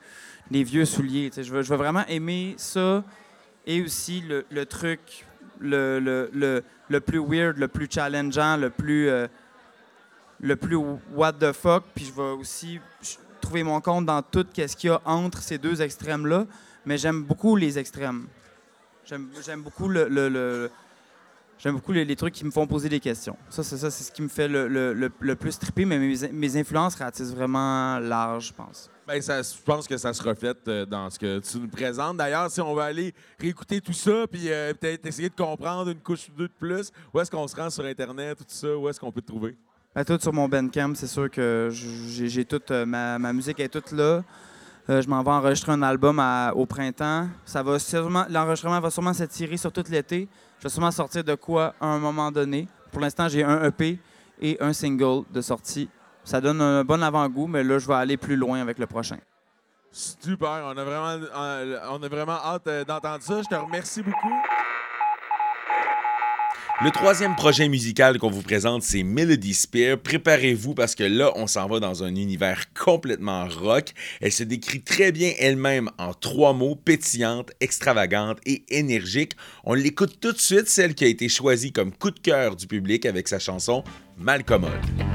des 0.51 0.65
vieux 0.65 0.85
souliers. 0.85 1.31
Je 1.37 1.53
veux, 1.53 1.63
vraiment 1.77 2.05
aimer 2.09 2.55
ça 2.59 3.05
et 3.67 3.83
aussi 3.83 4.23
le, 4.23 4.67
truc 4.67 5.25
le, 5.59 5.99
le, 6.01 6.63
le, 6.89 7.01
plus 7.01 7.19
weird, 7.19 7.57
le 7.57 7.69
plus 7.69 7.89
challengeant, 7.91 8.57
le 8.57 8.71
plus, 8.71 9.09
euh, 9.09 9.27
le 10.41 10.57
plus 10.57 10.77
what 11.13 11.33
the 11.35 11.53
fuck. 11.53 11.85
Puis 11.95 12.07
je 12.07 12.13
vais 12.13 12.39
aussi 12.39 12.81
trouver 13.41 13.63
mon 13.63 13.81
compte 13.81 14.07
dans 14.07 14.23
tout 14.23 14.47
ce 14.55 14.77
qu'il 14.77 14.91
y 14.91 14.93
a 14.93 15.01
entre 15.05 15.39
ces 15.41 15.59
deux 15.59 15.81
extrêmes-là, 15.83 16.47
mais 16.85 16.99
j'aime 16.99 17.23
beaucoup 17.23 17.57
les 17.57 17.79
extrêmes. 17.79 18.27
J'aime 19.05 19.63
beaucoup 19.63 19.89
le- 19.89 20.71
J'aime 21.59 21.75
beaucoup 21.77 21.93
les, 21.93 22.05
les 22.05 22.17
trucs 22.17 22.35
qui 22.35 22.45
me 22.45 22.51
font 22.51 22.67
poser 22.67 22.89
des 22.89 23.01
questions. 23.01 23.37
Ça, 23.49 23.63
c'est 23.63 23.77
ça, 23.79 23.91
c'est 23.91 24.05
ce 24.05 24.13
qui 24.13 24.21
me 24.23 24.29
fait 24.29 24.49
le, 24.49 24.69
le- 24.69 24.93
le- 24.93 25.11
le 25.21 25.37
plus 25.37 25.59
triper, 25.59 25.85
mais 25.85 25.99
mes, 25.99 26.29
mes 26.33 26.57
influences 26.57 26.95
ratissent 26.97 27.33
vraiment 27.35 27.99
large, 28.01 28.49
je 28.49 28.53
pense. 28.53 28.91
Ben, 29.07 29.21
ça, 29.23 29.41
je 29.43 29.49
pense 29.65 29.87
que 29.87 29.97
ça 29.97 30.13
se 30.13 30.23
reflète 30.23 30.67
euh, 30.69 30.85
dans 30.85 31.09
ce 31.11 31.19
que 31.19 31.39
tu 31.39 31.59
nous 31.59 31.69
présentes. 31.69 32.17
D'ailleurs, 32.17 32.51
si 32.51 32.61
on 32.61 32.75
veut 32.75 32.83
aller 32.83 33.15
réécouter 33.39 33.81
tout 33.81 33.93
ça, 33.93 34.27
puis 34.31 34.51
euh, 34.51 34.73
peut-être 34.75 35.07
essayer 35.07 35.29
de 35.29 35.35
comprendre 35.35 35.91
une 35.91 36.01
couche 36.01 36.29
ou 36.29 36.33
deux 36.39 36.49
de 36.49 36.53
plus, 36.59 36.91
où 37.13 37.21
est-ce 37.21 37.31
qu'on 37.31 37.47
se 37.47 37.55
rend 37.57 37.71
sur 37.71 37.85
Internet, 37.85 38.39
tout 38.39 38.45
ça, 38.49 38.77
où 38.77 38.89
est-ce 38.89 38.99
qu'on 39.01 39.13
peut 39.13 39.21
te 39.23 39.29
trouver? 39.29 39.57
Ben, 39.95 40.05
tout 40.05 40.19
sur 40.21 40.33
mon 40.33 40.49
Bandcamp, 40.49 40.95
c'est 40.97 41.07
sûr 41.07 41.31
que 41.31 41.69
j'ai 41.71 42.45
toute 42.45 42.71
euh, 42.73 42.85
ma, 42.85 43.19
ma 43.19 43.33
musique 43.33 43.61
est 43.61 43.69
toute 43.69 43.93
là. 43.93 44.25
Euh, 44.91 45.01
je 45.01 45.09
m'en 45.09 45.23
vais 45.23 45.31
enregistrer 45.31 45.73
un 45.73 45.83
album 45.83 46.19
à- 46.19 46.53
au 46.55 46.67
printemps. 46.67 47.29
Ça 47.47 47.63
va 47.63 47.79
sûrement 47.79 48.27
l'enregistrement 48.29 48.81
va 48.81 48.91
sûrement 48.91 49.15
s'étirer 49.15 49.57
sur 49.57 49.73
tout 49.73 49.85
l'été. 49.89 50.29
Je 50.65 50.69
vais 50.71 50.73
sûrement 50.73 50.91
sortir 50.93 51.23
de 51.23 51.35
quoi 51.35 51.75
à 51.79 51.89
un 51.89 51.99
moment 51.99 52.33
donné. 52.33 52.67
Pour 52.91 53.03
l'instant, 53.03 53.29
j'ai 53.29 53.45
un 53.45 53.65
EP 53.65 53.99
et 54.41 54.57
un 54.63 54.73
single 54.73 55.25
de 55.31 55.43
sortie. 55.43 55.91
Ça 56.25 56.41
donne 56.41 56.59
un 56.63 56.83
bon 56.83 57.03
avant-goût, 57.03 57.47
mais 57.47 57.63
là, 57.63 57.79
je 57.79 57.87
vais 57.87 57.93
aller 57.93 58.17
plus 58.17 58.35
loin 58.35 58.63
avec 58.63 58.79
le 58.79 58.87
prochain. 58.87 59.19
Super, 59.93 60.63
on 60.65 60.75
a 60.75 60.83
vraiment, 60.83 61.27
on 61.91 62.03
a 62.03 62.09
vraiment 62.09 62.39
hâte 62.43 62.67
euh, 62.69 62.83
d'entendre 62.83 63.23
ça. 63.23 63.43
Je 63.43 63.49
te 63.49 63.55
remercie 63.55 64.03
beaucoup. 64.03 64.33
Le 66.83 66.91
troisième 66.91 67.37
projet 67.37 67.69
musical 67.69 68.19
qu'on 68.19 68.31
vous 68.31 68.43
présente, 68.43 68.83
c'est 68.83 69.05
Melody 69.05 69.55
Spear. 69.55 69.97
Préparez-vous 69.97 70.75
parce 70.75 70.97
que 70.97 71.05
là, 71.05 71.33
on 71.37 71.47
s'en 71.47 71.69
va 71.69 71.79
dans 71.79 72.03
un 72.03 72.17
univers 72.17 72.65
complètement 72.75 73.47
rock. 73.47 73.93
Elle 74.21 74.33
se 74.33 74.43
décrit 74.43 74.83
très 74.83 75.13
bien 75.13 75.33
elle-même 75.39 75.89
en 75.99 76.13
trois 76.15 76.53
mots, 76.53 76.75
pétillante, 76.75 77.53
extravagante 77.61 78.39
et 78.45 78.65
énergique. 78.71 79.37
On 79.63 79.75
l'écoute 79.75 80.19
tout 80.21 80.33
de 80.33 80.41
suite, 80.41 80.69
celle 80.69 80.97
qui 80.97 81.05
a 81.05 81.09
été 81.09 81.29
choisie 81.29 81.71
comme 81.71 81.93
coup 81.93 82.11
de 82.11 82.19
cœur 82.19 82.57
du 82.57 82.67
public 82.67 83.07
avec 83.07 83.29
sa 83.29 83.39
chanson 83.39 83.85
Malcommode. 84.19 85.14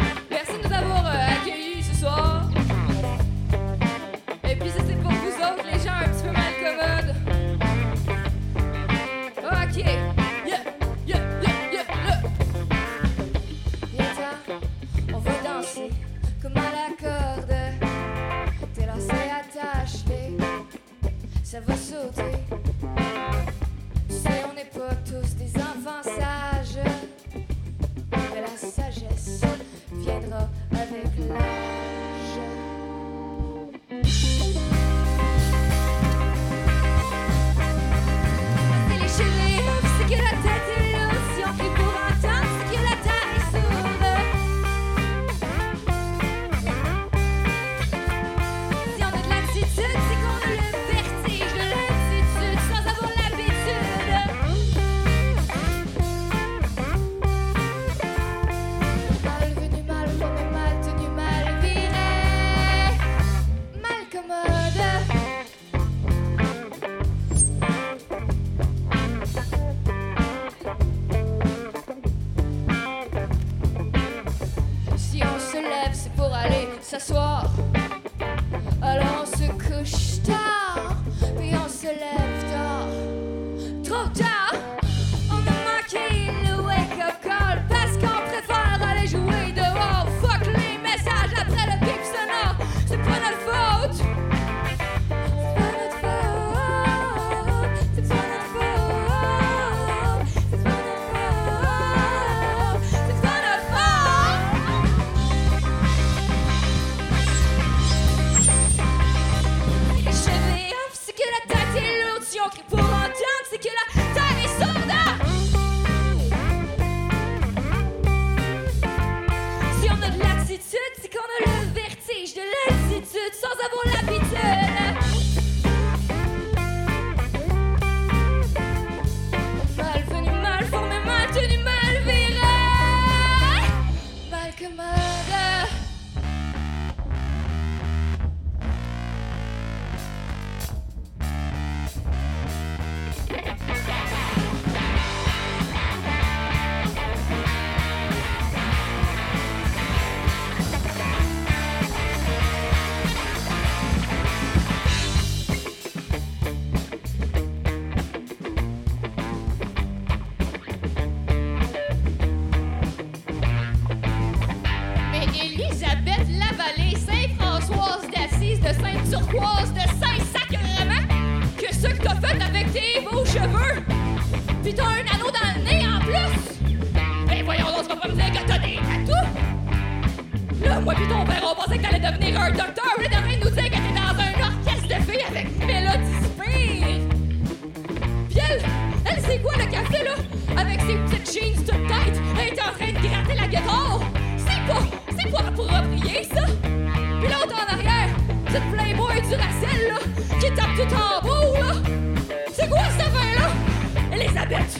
Ça 21.49 21.59
va 21.61 21.78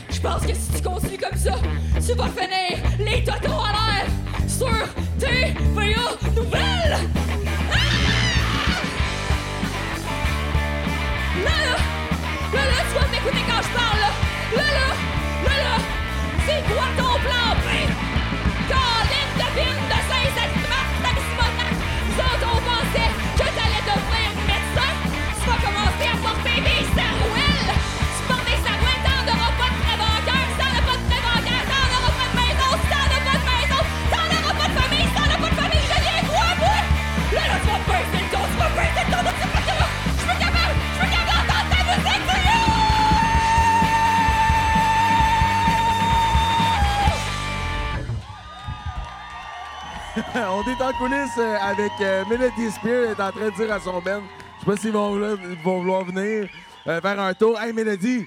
Je 0.09 0.19
pense 0.19 0.45
que 0.45 0.53
si 0.53 0.71
tu 0.73 0.81
continues 0.81 1.17
comme 1.17 1.37
ça, 1.37 1.55
tu 1.95 2.13
vas 2.13 2.27
finir 2.27 2.77
les 2.99 3.23
totons 3.23 3.53
en 3.53 3.71
l'air 3.71 4.05
sur 4.47 4.67
TVA 5.17 6.01
Nouvelles! 6.35 6.97
Ah! 7.71 7.75
Là, 11.43 11.51
là, 11.51 11.77
là, 12.53 12.65
là, 12.65 12.83
tu 12.89 12.99
vas 12.99 13.07
m'écouter 13.07 13.43
quand 13.47 13.61
je 13.63 13.71
parle, 13.77 13.99
là. 13.99 14.11
Là, 14.57 14.67
là, 15.45 15.63
là, 15.63 15.77
c'est 16.45 16.61
quoi 16.73 16.87
ton 16.97 17.13
plan 17.21 17.49
B? 17.63 17.67
Colin 18.67 19.27
de 19.37 19.47
Ville 19.55 19.83
de 19.89 19.99
autres, 22.43 22.58
est 50.67 50.81
en 50.81 50.93
coulisses 50.93 51.37
euh, 51.37 51.57
avec 51.59 51.91
euh, 51.99 52.23
Melody 52.29 52.71
Spear. 52.71 53.03
Elle 53.03 53.09
est 53.09 53.21
en 53.21 53.31
train 53.31 53.49
de 53.49 53.55
dire 53.55 53.73
à 53.73 53.79
son 53.79 53.99
Ben. 54.01 54.21
Je 54.55 54.59
sais 54.59 54.65
pas 54.65 54.77
s'ils 54.77 54.91
vont, 54.91 55.35
vont 55.63 55.79
vouloir 55.79 56.05
venir 56.05 56.47
euh, 56.87 57.01
faire 57.01 57.19
un 57.19 57.33
tour. 57.33 57.59
Hey, 57.59 57.73
Melody, 57.73 58.25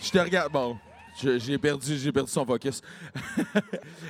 je 0.00 0.10
te 0.10 0.18
regarde. 0.18 0.52
Bon, 0.52 0.76
j'ai 1.16 1.56
perdu, 1.58 1.96
j'ai 1.96 2.12
perdu 2.12 2.30
son 2.30 2.44
focus. 2.44 2.80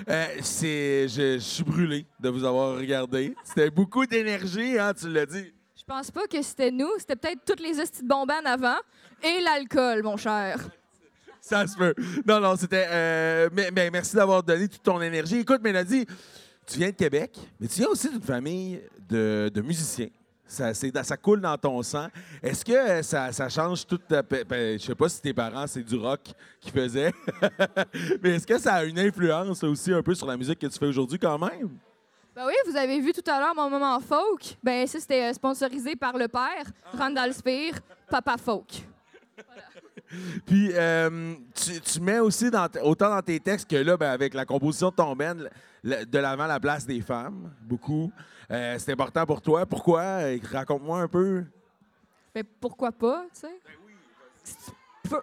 Euh, 0.08 0.26
c'est, 0.40 1.06
je, 1.06 1.34
je 1.34 1.38
suis 1.38 1.62
brûlé 1.62 2.04
de 2.18 2.28
vous 2.28 2.42
avoir 2.44 2.74
regardé. 2.76 3.36
C'était 3.44 3.70
beaucoup 3.70 4.04
d'énergie, 4.04 4.76
hein, 4.76 4.92
tu 4.92 5.08
l'as 5.08 5.26
dit. 5.26 5.52
Je 5.76 5.84
pense 5.84 6.10
pas 6.10 6.26
que 6.26 6.42
c'était 6.42 6.72
nous, 6.72 6.90
c'était 6.98 7.14
peut-être 7.14 7.44
toutes 7.46 7.60
les 7.60 7.78
hosties 7.78 8.02
de 8.02 8.08
bonbons 8.08 8.44
avant 8.44 8.78
et 9.22 9.40
l'alcool, 9.40 10.02
mon 10.02 10.16
cher. 10.16 10.56
Ça 11.40 11.64
se 11.68 11.76
peut. 11.76 11.94
Non, 12.26 12.40
non, 12.40 12.56
c'était. 12.56 12.86
euh, 12.88 13.48
mais, 13.52 13.70
mais 13.72 13.90
merci 13.90 14.16
d'avoir 14.16 14.42
donné 14.42 14.66
toute 14.66 14.82
ton 14.82 15.00
énergie. 15.00 15.38
Écoute, 15.38 15.62
Mélodie, 15.62 16.04
tu 16.72 16.78
viens 16.78 16.88
de 16.88 16.94
Québec, 16.94 17.38
mais 17.60 17.66
tu 17.66 17.80
viens 17.80 17.88
aussi 17.88 18.08
d'une 18.08 18.22
famille 18.22 18.80
de, 19.08 19.50
de 19.52 19.60
musiciens. 19.60 20.08
Ça, 20.46 20.72
ça 20.74 21.16
coule 21.16 21.40
dans 21.40 21.56
ton 21.56 21.82
sang. 21.82 22.08
Est-ce 22.42 22.64
que 22.64 22.72
euh, 22.72 23.02
ça, 23.02 23.32
ça 23.32 23.48
change 23.48 23.86
toute 23.86 24.06
ta. 24.06 24.22
ben, 24.22 24.78
je 24.78 24.84
sais 24.84 24.94
pas 24.94 25.08
si 25.08 25.20
tes 25.20 25.32
parents, 25.32 25.66
c'est 25.66 25.82
du 25.82 25.96
rock 25.96 26.20
qu'ils 26.60 26.72
faisaient, 26.72 27.12
mais 28.22 28.36
est-ce 28.36 28.46
que 28.46 28.58
ça 28.58 28.74
a 28.74 28.84
une 28.84 28.98
influence 28.98 29.62
aussi 29.64 29.92
un 29.92 30.02
peu 30.02 30.14
sur 30.14 30.26
la 30.26 30.36
musique 30.36 30.58
que 30.58 30.66
tu 30.66 30.78
fais 30.78 30.86
aujourd'hui 30.86 31.18
quand 31.18 31.38
même? 31.38 31.70
Ben 32.34 32.46
oui, 32.46 32.54
vous 32.66 32.76
avez 32.76 33.00
vu 33.00 33.12
tout 33.12 33.30
à 33.30 33.38
l'heure 33.38 33.54
mon 33.54 33.68
moment 33.68 34.00
folk. 34.00 34.56
Ben 34.62 34.86
ça, 34.86 34.98
c'était 35.00 35.30
euh, 35.30 35.32
sponsorisé 35.32 35.96
par 35.96 36.16
le 36.16 36.28
père, 36.28 36.64
Randall 36.94 37.34
Spear, 37.34 37.74
Papa 38.08 38.36
Folk. 38.38 38.86
Puis, 40.46 40.70
euh, 40.72 41.34
tu, 41.54 41.80
tu 41.80 42.00
mets 42.00 42.18
aussi 42.18 42.50
dans 42.50 42.68
autant 42.82 43.10
dans 43.10 43.22
tes 43.22 43.40
textes 43.40 43.68
que 43.68 43.76
là, 43.76 43.96
ben, 43.96 44.10
avec 44.10 44.34
la 44.34 44.44
composition 44.44 44.90
de 44.90 44.94
ton 44.94 45.14
band, 45.14 45.36
de 45.84 46.18
l'avant 46.18 46.46
la 46.46 46.60
place 46.60 46.86
des 46.86 47.00
femmes, 47.00 47.52
beaucoup. 47.62 48.12
Euh, 48.50 48.76
c'est 48.78 48.92
important 48.92 49.26
pour 49.26 49.40
toi. 49.40 49.66
Pourquoi? 49.66 50.00
Euh, 50.02 50.38
Raconte-moi 50.52 51.00
un 51.00 51.08
peu. 51.08 51.44
Ben 52.34 52.44
pourquoi 52.60 52.92
pas, 52.92 53.24
tu 53.34 53.40
sais? 53.40 53.60
Peu- 55.08 55.22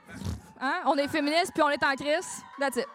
Hein? 0.62 0.82
On 0.88 0.96
est 0.98 1.08
féministes 1.08 1.52
puis 1.54 1.64
on 1.64 1.70
est 1.70 1.84
en 1.84 1.96
crise. 1.96 2.42
That's 2.60 2.76
it. 2.78 2.88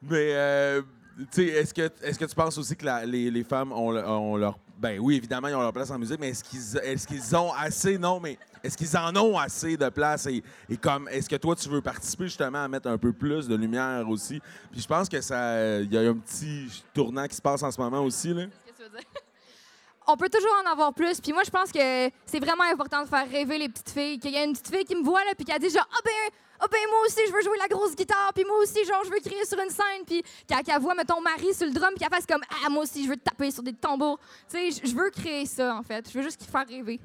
Mais, 0.00 0.34
euh, 0.34 0.82
tu 1.18 1.26
sais, 1.32 1.44
est-ce 1.48 1.74
que, 1.74 1.82
est 2.02 2.18
que 2.18 2.24
tu 2.24 2.34
penses 2.34 2.56
aussi 2.58 2.74
que 2.76 2.84
la- 2.86 3.04
les, 3.04 3.30
les 3.30 3.44
femmes 3.44 3.72
ont, 3.72 3.94
ont 3.94 4.36
leur. 4.36 4.58
Ben 4.78 4.98
oui, 4.98 5.16
évidemment, 5.16 5.48
ils 5.48 5.54
ont 5.54 5.60
leur 5.60 5.72
place 5.72 5.90
en 5.90 5.98
musique, 5.98 6.18
mais 6.18 6.30
est-ce 6.30 6.42
qu'ils 6.42 6.76
est 6.78 7.06
qu'ils 7.06 7.36
ont 7.36 7.52
assez? 7.52 7.98
Non, 7.98 8.18
mais 8.18 8.36
est-ce 8.62 8.76
qu'ils 8.76 8.96
en 8.96 9.14
ont 9.16 9.38
assez 9.38 9.76
de 9.76 9.88
place? 9.88 10.26
Et, 10.26 10.42
et 10.68 10.76
comme, 10.76 11.08
est-ce 11.08 11.28
que 11.28 11.36
toi, 11.36 11.54
tu 11.56 11.68
veux 11.68 11.80
participer 11.82 12.24
justement 12.24 12.64
à 12.64 12.68
mettre 12.68 12.88
un 12.88 12.98
peu 12.98 13.12
plus 13.12 13.48
de 13.48 13.54
lumière 13.56 14.08
aussi? 14.08 14.40
Puis 14.70 14.80
je 14.80 14.86
pense 14.88 15.08
que 15.08 15.20
ça. 15.20 15.80
Il 15.80 15.92
y 15.92 15.96
a 15.98 16.00
un 16.10 16.14
petit 16.14 16.82
tournant 16.94 17.26
qui 17.26 17.36
se 17.36 17.42
passe 17.42 17.62
en 17.62 17.70
ce 17.70 17.80
moment 17.80 18.00
aussi, 18.02 18.32
là. 18.34 18.44
Qu'est-ce 18.66 18.78
que 18.78 18.84
tu 18.84 18.90
veux 18.90 18.98
dire? 18.98 19.08
On 20.06 20.16
peut 20.16 20.28
toujours 20.28 20.54
en 20.66 20.70
avoir 20.70 20.92
plus. 20.92 21.20
Puis 21.20 21.32
moi, 21.32 21.42
je 21.44 21.50
pense 21.50 21.70
que 21.70 22.10
c'est 22.26 22.40
vraiment 22.40 22.64
important 22.64 23.02
de 23.04 23.08
faire 23.08 23.28
rêver 23.30 23.56
les 23.58 23.68
petites 23.68 23.90
filles. 23.90 24.18
Qu'il 24.18 24.32
y 24.32 24.36
a 24.36 24.42
une 24.44 24.52
petite 24.52 24.74
fille 24.74 24.84
qui 24.84 24.96
me 24.96 25.04
voit, 25.04 25.24
là, 25.24 25.30
puis 25.36 25.44
qui 25.44 25.52
a 25.52 25.58
dit 25.60 25.70
genre, 25.70 25.88
ah 25.92 26.00
ben, 26.04 26.36
ah 26.58 26.66
ben, 26.70 26.78
moi 26.90 26.98
aussi, 27.06 27.20
je 27.28 27.32
veux 27.32 27.40
jouer 27.40 27.56
la 27.58 27.68
grosse 27.68 27.94
guitare. 27.94 28.32
Puis 28.34 28.44
moi 28.44 28.56
aussi, 28.58 28.84
genre, 28.84 29.02
je 29.04 29.10
veux 29.10 29.20
crier 29.20 29.44
sur 29.44 29.58
une 29.60 29.70
scène. 29.70 30.04
Puis 30.04 30.22
qu'elle 30.48 30.80
voit, 30.80 30.96
mettons, 30.96 31.20
Marie 31.20 31.54
sur 31.54 31.66
le 31.66 31.72
drum, 31.72 31.90
puis 31.90 32.00
qu'elle 32.00 32.10
fasse 32.12 32.26
comme, 32.26 32.42
ah, 32.64 32.68
moi 32.68 32.82
aussi, 32.82 33.04
je 33.04 33.10
veux 33.10 33.16
taper 33.16 33.52
sur 33.52 33.62
des 33.62 33.72
tambours. 33.74 34.18
Tu 34.50 34.72
sais, 34.72 34.80
je- 34.84 34.94
veux 34.94 35.10
créer 35.10 35.46
ça, 35.46 35.76
en 35.76 35.82
fait. 35.84 36.10
Je 36.10 36.18
veux 36.18 36.24
juste 36.24 36.38
qu'ils 36.38 36.50
faire 36.50 36.66
rêver. 36.66 36.98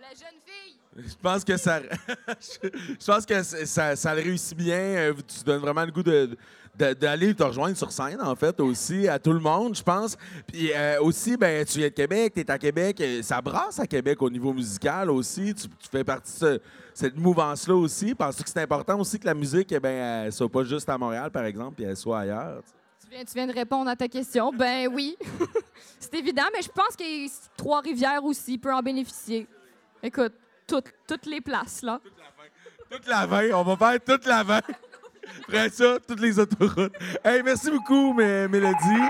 La 0.00 0.08
jeune 0.08 0.38
fille. 0.44 0.45
Je 0.96 1.14
pense 1.22 1.44
que 1.44 1.56
ça. 1.56 1.80
je 3.00 3.06
pense 3.06 3.26
que 3.26 3.42
ça, 3.42 4.14
le 4.14 4.22
réussit 4.22 4.56
bien. 4.56 4.76
Euh, 4.78 5.12
Tu 5.14 5.44
donnes 5.44 5.60
vraiment 5.60 5.84
le 5.84 5.92
goût 5.92 6.02
de. 6.02 6.36
D'aller 6.78 7.34
te 7.34 7.42
rejoindre 7.42 7.74
sur 7.74 7.90
scène, 7.90 8.20
en 8.20 8.36
fait, 8.36 8.60
aussi, 8.60 9.08
à 9.08 9.18
tout 9.18 9.32
le 9.32 9.38
monde, 9.40 9.74
je 9.74 9.82
pense. 9.82 10.14
Puis 10.46 10.70
euh, 10.74 11.00
aussi, 11.00 11.38
ben, 11.38 11.64
tu 11.64 11.78
viens 11.78 11.88
de 11.88 11.94
Québec, 11.94 12.34
tu 12.34 12.40
es 12.40 12.50
à 12.50 12.58
Québec, 12.58 13.00
euh, 13.00 13.22
ça 13.22 13.40
brasse 13.40 13.80
à 13.80 13.86
Québec 13.86 14.20
au 14.20 14.28
niveau 14.28 14.52
musical 14.52 15.10
aussi. 15.10 15.54
Tu, 15.54 15.68
fais 15.90 16.04
partie 16.04 16.34
de 16.34 16.36
ce- 16.38 16.60
cette 16.92 17.16
mouvance-là 17.16 17.74
aussi. 17.76 18.14
Penses-tu 18.14 18.42
que 18.42 18.50
c'est 18.50 18.60
important 18.60 19.00
aussi 19.00 19.18
que 19.18 19.24
la 19.24 19.32
musique, 19.32 19.72
eh 19.72 19.80
ben, 19.80 20.26
elle 20.26 20.32
soit 20.34 20.50
pas 20.50 20.64
juste 20.64 20.86
à 20.90 20.98
Montréal, 20.98 21.30
par 21.30 21.46
exemple, 21.46 21.76
puis 21.76 21.84
elle 21.86 21.96
soit 21.96 22.18
ailleurs? 22.20 22.62
Tu 23.02 23.08
viens, 23.10 23.24
tu 23.24 23.32
viens 23.32 23.46
de 23.46 23.54
répondre 23.54 23.88
à 23.88 23.96
ta 23.96 24.08
question. 24.08 24.52
Ben 24.52 24.86
oui. 24.92 25.16
c'est 25.98 26.14
évident, 26.16 26.44
mais 26.54 26.60
je 26.60 26.68
pense 26.68 26.94
que 26.94 27.56
Trois-Rivières 27.56 28.22
aussi 28.22 28.58
peut 28.58 28.74
en 28.74 28.82
bénéficier. 28.82 29.46
Écoute, 30.02 30.34
toutes, 30.66 30.92
toutes 31.06 31.26
les 31.26 31.40
places, 31.40 31.82
là. 31.82 32.00
Toute 32.90 33.06
la 33.08 33.26
20, 33.26 33.50
on 33.54 33.62
va 33.64 33.76
faire 33.76 33.98
toute 34.04 34.26
la 34.26 34.42
20. 34.42 34.60
Après 35.48 35.68
ça, 35.70 35.98
toutes 36.06 36.20
les 36.20 36.38
autoroutes. 36.38 36.92
Hey, 37.24 37.42
merci 37.44 37.70
beaucoup, 37.70 38.14
Mé- 38.14 38.48
Mélodie. 38.48 39.02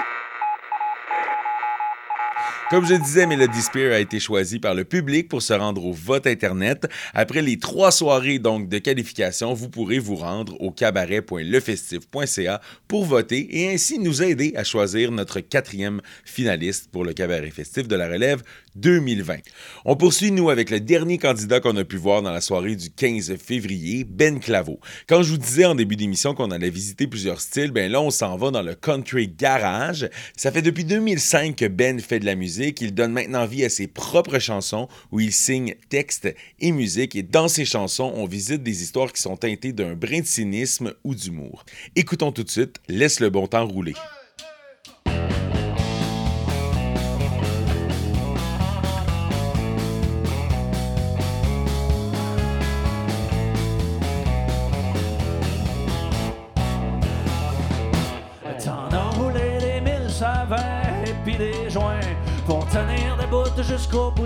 Comme 2.68 2.84
je 2.84 2.94
disais, 2.94 3.26
Melody 3.28 3.62
Spear 3.62 3.92
a 3.92 4.00
été 4.00 4.18
choisie 4.18 4.58
par 4.58 4.74
le 4.74 4.84
public 4.84 5.28
pour 5.28 5.40
se 5.40 5.52
rendre 5.52 5.84
au 5.86 5.92
vote 5.92 6.26
Internet. 6.26 6.88
Après 7.14 7.40
les 7.40 7.60
trois 7.60 7.92
soirées 7.92 8.40
donc 8.40 8.68
de 8.68 8.78
qualification, 8.78 9.54
vous 9.54 9.68
pourrez 9.68 10.00
vous 10.00 10.16
rendre 10.16 10.60
au 10.60 10.72
cabaret.lefestif.ca 10.72 12.60
pour 12.88 13.04
voter 13.04 13.46
et 13.60 13.72
ainsi 13.72 14.00
nous 14.00 14.20
aider 14.20 14.52
à 14.56 14.64
choisir 14.64 15.12
notre 15.12 15.38
quatrième 15.38 16.00
finaliste 16.24 16.90
pour 16.90 17.04
le 17.04 17.12
cabaret 17.12 17.50
festif 17.52 17.86
de 17.86 17.94
la 17.94 18.08
relève 18.08 18.42
2020. 18.76 19.38
On 19.84 19.96
poursuit, 19.96 20.30
nous, 20.30 20.50
avec 20.50 20.70
le 20.70 20.80
dernier 20.80 21.18
candidat 21.18 21.60
qu'on 21.60 21.76
a 21.76 21.84
pu 21.84 21.96
voir 21.96 22.22
dans 22.22 22.30
la 22.30 22.40
soirée 22.40 22.76
du 22.76 22.90
15 22.90 23.36
février, 23.36 24.04
Ben 24.04 24.38
Claveau. 24.38 24.78
Quand 25.08 25.22
je 25.22 25.30
vous 25.30 25.38
disais 25.38 25.64
en 25.64 25.74
début 25.74 25.96
d'émission 25.96 26.34
qu'on 26.34 26.50
allait 26.50 26.70
visiter 26.70 27.06
plusieurs 27.06 27.40
styles, 27.40 27.70
ben 27.70 27.90
là, 27.90 28.00
on 28.00 28.10
s'en 28.10 28.36
va 28.36 28.50
dans 28.50 28.62
le 28.62 28.74
country 28.74 29.28
garage. 29.28 30.08
Ça 30.36 30.52
fait 30.52 30.62
depuis 30.62 30.84
2005 30.84 31.56
que 31.56 31.66
Ben 31.66 32.00
fait 32.00 32.20
de 32.20 32.26
la 32.26 32.34
musique. 32.34 32.80
Il 32.80 32.94
donne 32.94 33.12
maintenant 33.12 33.46
vie 33.46 33.64
à 33.64 33.68
ses 33.68 33.86
propres 33.86 34.38
chansons 34.38 34.88
où 35.12 35.20
il 35.20 35.32
signe 35.32 35.74
texte 35.88 36.28
et 36.60 36.72
musique. 36.72 37.16
Et 37.16 37.22
dans 37.22 37.48
ses 37.48 37.64
chansons, 37.64 38.12
on 38.14 38.26
visite 38.26 38.62
des 38.62 38.82
histoires 38.82 39.12
qui 39.12 39.22
sont 39.22 39.36
teintées 39.36 39.72
d'un 39.72 39.94
brin 39.94 40.20
de 40.20 40.26
cynisme 40.26 40.94
ou 41.04 41.14
d'humour. 41.14 41.64
Écoutons 41.94 42.32
tout 42.32 42.44
de 42.44 42.50
suite 42.50 42.76
Laisse 42.88 43.20
le 43.20 43.30
bon 43.30 43.46
temps 43.46 43.66
rouler. 43.66 43.94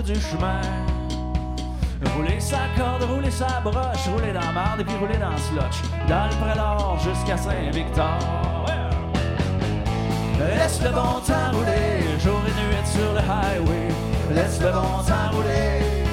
Du 0.03 0.15
chemin. 0.15 0.61
Rouler 2.15 2.39
sa 2.39 2.61
corde, 2.75 3.03
rouler 3.03 3.29
sa 3.29 3.59
broche, 3.61 4.07
rouler 4.07 4.33
dans 4.33 4.51
marde 4.53 4.81
et 4.81 4.83
puis 4.83 4.95
rouler 4.95 5.17
dans 5.17 5.37
slotch. 5.37 5.81
Dans 6.07 6.25
le 6.25 6.35
prélor 6.43 6.97
jusqu'à 6.99 7.37
Saint-Victor. 7.37 8.17
Laisse 10.39 10.81
le 10.81 10.89
bon 10.89 11.19
temps 11.25 11.51
rouler, 11.53 12.19
jour 12.19 12.41
et 12.47 12.53
nuit 12.59 12.85
sur 12.85 13.13
le 13.13 13.19
highway. 13.19 13.89
Laisse 14.33 14.59
le 14.59 14.71
bon 14.71 15.03
temps 15.05 15.31
rouler. 15.31 16.03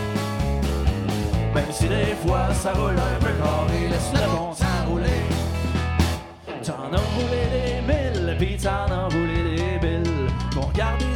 Même 1.54 1.72
si 1.72 1.88
des 1.88 2.14
fois 2.26 2.52
ça 2.52 2.72
roule 2.72 2.92
un 2.92 3.24
peu 3.24 3.32
carré, 3.32 3.88
laisse 3.88 4.12
le 4.12 4.28
bon 4.36 4.52
temps 4.52 4.84
rouler. 4.86 5.24
T'en 6.62 6.92
as 6.92 7.00
roulé 7.16 7.42
des 7.54 7.80
mille, 7.86 8.36
pis 8.38 8.62
t'en 8.62 8.92
as 8.92 9.04
roulé 9.04 9.56
des 9.56 9.78
billes. 9.78 10.08
Yeux 10.78 10.84
ouverts 10.84 11.07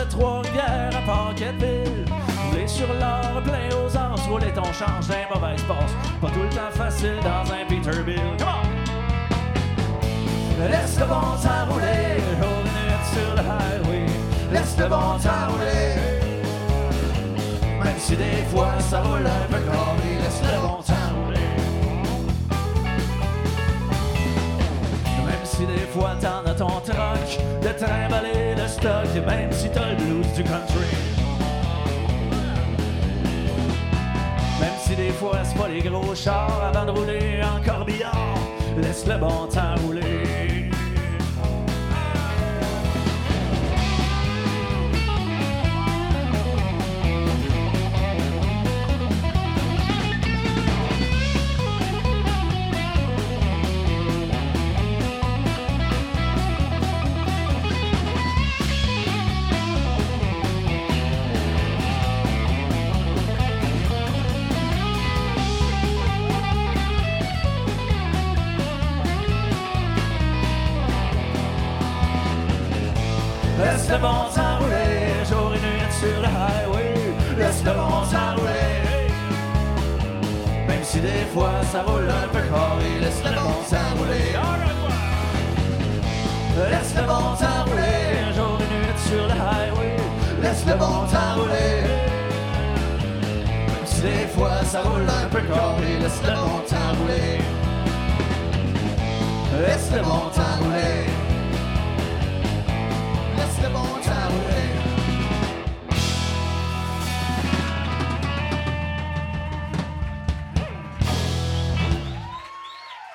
de 0.00 0.10
Trois-Rivières 0.10 0.90
à 0.96 1.02
Paquetteville. 1.02 2.04
Rouler 2.46 2.66
sur 2.66 2.88
l'or, 2.94 3.42
plein 3.42 3.68
aux 3.76 3.96
anses, 3.96 4.26
rouler 4.26 4.52
ton 4.52 4.64
change 4.64 5.06
d'un 5.08 5.26
mauvais 5.32 5.56
passe. 5.68 5.94
Pas 6.20 6.28
tout 6.28 6.42
le 6.42 6.48
temps 6.48 6.72
facile 6.72 7.18
dans 7.22 7.52
un 7.52 7.64
Peterbilt. 7.68 8.38
Come 8.38 8.48
on! 8.48 8.68
Laisse 10.70 10.98
le 10.98 11.06
bon 11.06 11.36
temps 11.42 11.66
rouler, 11.70 12.20
nuit 12.40 13.04
sur 13.12 13.34
le 13.34 13.40
highway. 13.40 14.06
Laisse 14.52 14.76
le 14.78 14.86
bon 14.88 15.18
temps 15.18 15.48
rouler. 15.50 15.96
Même 17.82 17.98
si 17.98 18.16
des 18.16 18.44
fois 18.50 18.72
ça 18.78 19.00
roule 19.02 19.26
un 19.26 19.46
peu 19.48 19.60
carré, 19.60 20.18
laisse 20.22 20.42
le 20.42 20.60
bon 20.60 20.82
temps 20.82 21.10
rouler. 21.24 21.50
Même 25.26 25.44
si 25.44 25.66
des 25.66 25.86
fois 25.92 26.12
t'en 26.20 26.50
as 26.50 26.54
ton 26.54 26.68
troc 26.68 27.49
de 27.62 27.68
trimballer 27.68 28.54
le 28.56 28.66
stock, 28.68 29.26
même 29.26 29.52
si 29.52 29.68
t'as 29.70 29.90
le 29.90 29.96
blues 29.96 30.32
du 30.34 30.42
country. 30.42 30.86
Même 34.60 34.78
si 34.78 34.96
des 34.96 35.10
fois 35.10 35.38
c'est 35.44 35.58
pas 35.58 35.68
les 35.68 35.80
gros 35.80 36.14
chars 36.14 36.72
avant 36.74 36.86
de 36.86 36.98
rouler 36.98 37.40
en 37.42 37.62
corbillard, 37.62 38.38
laisse 38.80 39.06
le 39.06 39.18
bon 39.18 39.46
temps 39.46 39.74
rouler. 39.84 40.09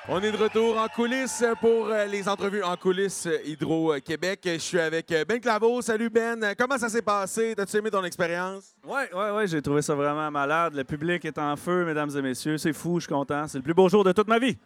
On 0.08 0.22
est 0.22 0.30
de 0.30 0.36
retour 0.36 0.78
en 0.78 0.86
coulisses 0.86 1.44
pour 1.60 1.88
euh, 1.88 2.04
les 2.06 2.28
entrevues 2.28 2.62
en 2.62 2.76
coulisses 2.76 3.26
euh, 3.26 3.40
Hydro-Québec. 3.44 4.40
Je 4.44 4.58
suis 4.58 4.78
avec 4.78 5.10
euh, 5.10 5.24
Ben 5.24 5.40
Claveau. 5.40 5.82
Salut 5.82 6.08
Ben. 6.10 6.54
Comment 6.56 6.78
ça 6.78 6.88
s'est 6.88 7.02
passé? 7.02 7.54
T'as-tu 7.56 7.78
aimé 7.78 7.90
ton 7.90 8.04
expérience? 8.04 8.76
Oui, 8.84 9.00
oui, 9.12 9.24
oui, 9.34 9.48
j'ai 9.48 9.60
trouvé 9.60 9.82
ça 9.82 9.96
vraiment 9.96 10.30
malade. 10.30 10.74
Le 10.74 10.84
public 10.84 11.24
est 11.24 11.36
en 11.38 11.56
feu, 11.56 11.84
mesdames 11.84 12.10
et 12.16 12.22
messieurs. 12.22 12.56
C'est 12.56 12.72
fou, 12.72 13.00
je 13.00 13.06
suis 13.06 13.12
content. 13.12 13.48
C'est 13.48 13.58
le 13.58 13.64
plus 13.64 13.74
beau 13.74 13.88
jour 13.88 14.04
de 14.04 14.12
toute 14.12 14.28
ma 14.28 14.38
vie. 14.38 14.56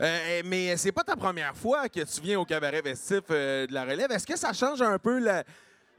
Euh, 0.00 0.40
mais 0.46 0.74
c'est 0.78 0.92
pas 0.92 1.04
ta 1.04 1.16
première 1.16 1.54
fois 1.54 1.90
que 1.90 2.00
tu 2.00 2.20
viens 2.22 2.40
au 2.40 2.46
cabaret 2.46 2.80
festif 2.80 3.20
euh, 3.30 3.66
de 3.66 3.74
la 3.74 3.84
relève. 3.84 4.10
Est-ce 4.10 4.26
que 4.26 4.38
ça 4.38 4.54
change 4.54 4.80
un 4.80 4.98
peu 4.98 5.18
la, 5.18 5.44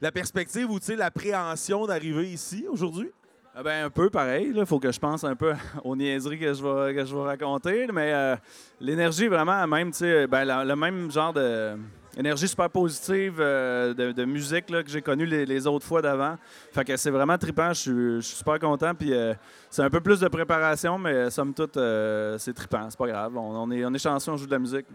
la 0.00 0.10
perspective 0.10 0.68
ou 0.68 0.80
l'appréhension 0.96 1.86
d'arriver 1.86 2.28
ici 2.32 2.66
aujourd'hui? 2.68 3.12
Ah 3.54 3.62
ben, 3.62 3.84
un 3.84 3.90
peu 3.90 4.08
pareil. 4.08 4.50
Il 4.56 4.64
faut 4.64 4.78
que 4.78 4.90
je 4.90 4.98
pense 4.98 5.24
un 5.24 5.36
peu 5.36 5.52
aux 5.84 5.94
niaiseries 5.94 6.38
que 6.38 6.54
je 6.54 6.62
vais, 6.62 6.94
que 6.94 7.04
je 7.04 7.14
vais 7.14 7.22
raconter. 7.22 7.86
Mais 7.92 8.12
euh, 8.12 8.36
l'énergie 8.80 9.26
vraiment 9.26 9.66
même. 9.66 9.90
Ben, 10.30 10.64
le 10.64 10.74
même 10.74 11.10
genre 11.10 11.32
de. 11.32 11.76
Super 12.36 12.68
positive 12.68 13.36
euh, 13.40 13.94
de, 13.94 14.24
musique 14.26 14.68
là, 14.68 14.82
que 14.82 14.90
j'ai 14.90 15.00
connue 15.00 15.24
les, 15.24 15.66
autres 15.66 15.86
fois 15.86 16.02
d'avant. 16.02 16.36
Fait 16.70 16.84
que 16.84 16.94
c'est 16.96 17.10
vraiment 17.10 17.38
trippant. 17.38 17.72
Je 17.72 18.20
suis- 18.20 18.36
super 18.36 18.58
content. 18.58 18.94
Puis 18.94 19.14
euh, 19.14 19.34
c'est 19.70 19.82
un 19.82 19.88
peu 19.90 20.00
plus 20.00 20.20
de 20.20 20.28
préparation, 20.28 20.98
mais 20.98 21.30
somme 21.30 21.54
toute, 21.54 21.76
euh, 21.78 22.36
c'est 22.38 22.52
trippant. 22.52 22.88
C'est 22.90 22.98
pas 22.98 23.06
grave. 23.06 23.36
On 23.36 23.70
est, 23.70 23.84
on 23.84 23.94
est 23.94 23.98
chanceux, 23.98 24.30
on 24.30 24.36
joue 24.36 24.46
de 24.46 24.50
la 24.50 24.58
musique. 24.58 24.86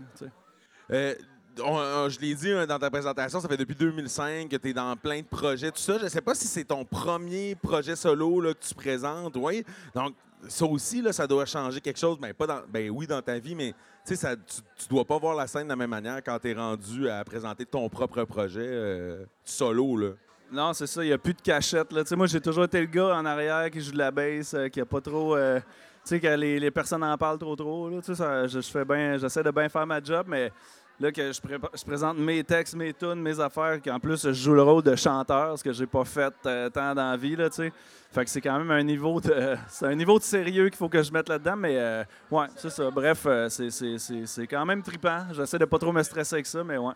Je 1.57 2.19
l'ai 2.19 2.35
dit 2.35 2.51
hein, 2.51 2.65
dans 2.65 2.79
ta 2.79 2.89
présentation, 2.89 3.39
ça 3.39 3.47
fait 3.47 3.57
depuis 3.57 3.75
2005 3.75 4.49
que 4.49 4.55
tu 4.55 4.69
es 4.69 4.73
dans 4.73 4.95
plein 4.95 5.19
de 5.19 5.25
projets, 5.25 5.71
tout 5.71 5.79
ça. 5.79 5.97
Je 5.97 6.07
sais 6.07 6.21
pas 6.21 6.35
si 6.35 6.47
c'est 6.47 6.65
ton 6.65 6.85
premier 6.85 7.55
projet 7.55 7.95
solo 7.95 8.41
que 8.41 8.67
tu 8.67 8.73
présentes, 8.75 9.35
oui. 9.35 9.63
Donc, 9.93 10.13
ça 10.47 10.65
aussi, 10.65 11.03
ça 11.11 11.27
doit 11.27 11.45
changer 11.45 11.81
quelque 11.81 11.99
chose. 11.99 12.17
Ben, 12.19 12.33
pas 12.33 12.47
dans, 12.47 12.61
ben 12.69 12.89
oui, 12.89 13.07
dans 13.07 13.21
ta 13.21 13.39
vie, 13.39 13.55
mais 13.55 13.73
tu 14.05 14.15
tu 14.15 14.87
dois 14.89 15.05
pas 15.05 15.17
voir 15.17 15.35
la 15.35 15.47
scène 15.47 15.63
de 15.63 15.69
la 15.69 15.75
même 15.75 15.89
manière 15.89 16.21
quand 16.23 16.39
tu 16.39 16.49
es 16.49 16.53
rendu 16.53 17.09
à 17.09 17.23
présenter 17.23 17.65
ton 17.65 17.89
propre 17.89 18.23
projet 18.23 18.61
euh, 18.63 19.25
solo. 19.43 20.15
Non, 20.51 20.73
c'est 20.73 20.87
ça, 20.87 21.03
il 21.03 21.07
n'y 21.07 21.13
a 21.13 21.17
plus 21.17 21.33
de 21.33 21.41
cachette. 21.41 21.91
Moi, 22.11 22.27
j'ai 22.27 22.39
toujours 22.39 22.63
été 22.63 22.79
le 22.79 22.85
gars 22.85 23.17
en 23.17 23.25
arrière 23.25 23.69
qui 23.69 23.81
joue 23.81 23.91
de 23.91 23.97
la 23.97 24.11
bass, 24.11 24.53
euh, 24.53 24.69
qui 24.69 24.79
a 24.79 24.85
pas 24.85 25.01
trop. 25.01 25.35
euh, 25.35 25.59
tu 25.59 26.15
sais, 26.15 26.19
que 26.21 26.27
les, 26.27 26.71
personnes 26.71 27.03
en 27.03 27.17
parlent 27.17 27.37
trop 27.37 27.55
trop. 27.57 27.91
Je, 27.91 29.17
j'essaie 29.19 29.43
de 29.43 29.51
bien 29.51 29.67
faire 29.67 29.85
ma 29.85 30.01
job, 30.01 30.27
mais 30.29 30.53
là, 30.99 31.11
que 31.11 31.31
je, 31.31 31.39
je 31.41 31.85
présente 31.85 32.17
mes 32.17 32.43
textes, 32.43 32.75
mes 32.75 32.93
tunes, 32.93 33.21
mes 33.21 33.39
affaires, 33.39 33.79
qu'en 33.81 33.99
plus, 33.99 34.23
je 34.23 34.33
joue 34.33 34.53
le 34.53 34.63
rôle 34.63 34.83
de 34.83 34.95
chanteur, 34.95 35.57
ce 35.57 35.63
que 35.63 35.71
j'ai 35.71 35.85
pas 35.85 36.05
fait 36.05 36.33
euh, 36.45 36.69
tant 36.69 36.93
dans 36.95 37.11
la 37.11 37.17
vie. 37.17 37.35
Là, 37.35 37.49
tu 37.49 37.57
sais. 37.57 37.73
fait 38.11 38.25
que 38.25 38.29
c'est 38.29 38.41
quand 38.41 38.57
même 38.57 38.71
un 38.71 38.83
niveau 38.83 39.21
de, 39.21 39.55
c'est 39.67 39.85
un 39.85 39.95
niveau 39.95 40.17
de 40.17 40.23
sérieux 40.23 40.69
qu'il 40.69 40.77
faut 40.77 40.89
que 40.89 41.01
je 41.01 41.11
mette 41.11 41.29
là-dedans, 41.29 41.55
mais 41.55 41.77
euh, 41.77 42.03
ouais, 42.31 42.47
c'est 42.55 42.69
ça. 42.69 42.89
Bref, 42.89 43.23
euh, 43.25 43.49
c'est, 43.49 44.47
quand 44.47 44.65
même 44.65 44.81
trippant. 44.81 45.25
J'essaie 45.31 45.59
de 45.59 45.65
pas 45.65 45.79
trop 45.79 45.91
me 45.91 46.03
stresser 46.03 46.35
avec 46.35 46.45
ça, 46.45 46.63
mais 46.63 46.77
ouais. 46.77 46.93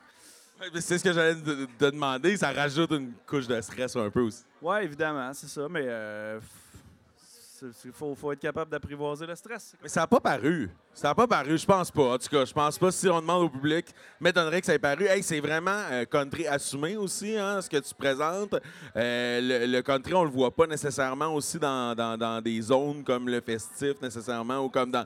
C'est 0.76 1.00
ce 1.00 1.04
que 1.04 1.12
j'allais 1.12 1.36
te 1.36 1.90
demander. 1.90 2.38
Ça 2.38 2.52
rajoute 2.52 2.92
une 2.92 3.14
couche 3.26 3.48
de 3.48 3.60
stress 3.62 3.96
un 3.96 4.10
peu 4.12 4.22
aussi. 4.22 4.44
Ouais, 4.62 4.86
évidemment, 4.86 5.32
c'est 5.34 5.48
ça, 5.48 5.68
mais 5.68 5.86
euh, 5.86 6.40
il 7.86 7.92
faut, 7.92 8.14
faut 8.16 8.32
être 8.32 8.40
capable 8.40 8.72
d'apprivoiser 8.72 9.26
le 9.26 9.36
stress. 9.36 9.76
Mais 9.82 9.88
ça 9.90 10.02
n'a 10.02 10.08
pas 10.08 10.20
paru. 10.20 10.70
Ça 10.94 11.10
n'a 11.10 11.16
pas 11.16 11.28
paru, 11.28 11.58
je 11.58 11.66
pense 11.66 11.90
pas. 11.92 12.14
En 12.14 12.18
tout 12.18 12.28
cas, 12.30 12.44
je 12.46 12.54
pense 12.54 12.78
pas. 12.78 12.92
Si 12.92 13.08
on 13.10 13.22
demande 13.22 13.44
au 13.44 13.50
public, 13.50 13.88
m'étonnerait 14.20 14.60
que 14.62 14.66
ça 14.68 14.74
ait 14.74 14.80
paru. 14.80 15.06
Hey, 15.06 15.24
c'est 15.24 15.40
vraiment 15.40 15.80
euh, 15.92 16.06
country 16.06 16.48
assumé 16.48 16.98
aussi, 16.98 17.38
hein, 17.38 17.62
ce 17.62 17.70
que 17.70 17.78
tu 17.78 17.94
présentes. 17.96 18.56
Euh, 18.96 19.40
le, 19.42 19.72
le 19.72 19.82
country, 19.82 20.14
on 20.14 20.24
le 20.24 20.30
voit 20.30 20.52
pas 20.56 20.68
nécessairement 20.68 21.34
aussi 21.34 21.60
dans, 21.60 21.96
dans- 21.96 22.18
dans 22.18 22.42
des 22.42 22.60
zones 22.62 23.04
comme 23.04 23.30
le 23.30 23.40
festif, 23.42 24.02
nécessairement, 24.02 24.60
ou 24.60 24.70
comme 24.70 24.92
dans. 24.92 25.06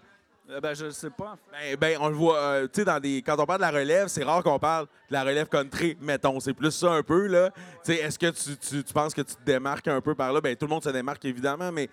Euh, 0.50 0.60
ben, 0.60 0.76
je 0.76 0.92
sais 0.92 1.10
pas. 1.10 1.38
Ben, 1.52 1.76
ben, 1.76 1.98
on 2.00 2.08
le 2.10 2.14
voit, 2.16 2.62
tu 2.68 2.82
sais, 2.82 2.86
dans 2.86 3.00
des. 3.00 3.22
Quand 3.26 3.36
on 3.40 3.46
parle 3.46 3.60
de 3.62 3.66
la 3.66 3.72
relève, 3.72 4.08
c'est 4.08 4.24
rare 4.24 4.44
qu'on 4.44 4.60
parle 4.60 4.86
de 4.86 5.14
la 5.14 5.24
relève 5.24 5.48
country, 5.48 5.98
mettons. 6.02 6.40
C'est 6.40 6.54
plus 6.54 6.72
ça 6.72 6.92
un 6.92 7.02
peu, 7.04 7.26
là. 7.28 7.50
Tu 7.84 7.94
sais, 7.94 7.96
est-ce 7.96 8.20
que 8.20 8.30
tu, 8.30 8.56
tu- 8.58 8.84
tu 8.84 8.94
penses 8.94 9.14
que 9.14 9.22
tu 9.22 9.36
te 9.36 9.44
démarques 9.44 9.88
un 9.88 10.02
peu 10.02 10.14
par 10.16 10.32
là? 10.34 10.42
Ben, 10.42 10.56
tout 10.56 10.66
le 10.66 10.70
monde 10.70 10.84
se 10.84 10.90
démarque, 10.90 11.26
évidemment, 11.26 11.72
mais. 11.72 11.90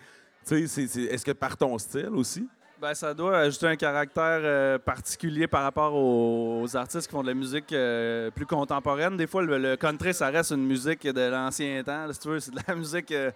Est-ce 0.50 1.24
que 1.24 1.33
par 1.33 1.57
ton 1.57 1.76
style 1.78 2.11
aussi? 2.12 2.48
Ben, 2.83 2.94
ça 2.94 3.14
doit 3.14 3.38
ajouter 3.38 3.68
un 3.68 3.76
caractère 3.76 4.40
euh, 4.42 4.76
particulier 4.76 5.46
par 5.46 5.62
rapport 5.62 5.94
aux, 5.94 6.66
artistes 6.76 7.07
qui 7.07 7.12
font 7.12 7.22
de 7.22 7.28
la 7.28 7.35
musique 7.35 7.72
euh, 7.72 8.28
plus 8.33 8.44
contemporaine. 8.44 9.16
Des 9.16 9.28
fois, 9.28 9.44
le, 9.44 9.76
country, 9.76 10.12
ça 10.12 10.31
reste 10.31 10.50
une 10.50 10.66
musique 10.66 11.07
de 11.07 11.31
l'ancien 11.31 11.85
temps. 11.85 12.09
c'est 12.11 12.50
de 12.50 12.59
la 12.66 12.74
musique. 12.74 13.12
euh, 13.12 13.31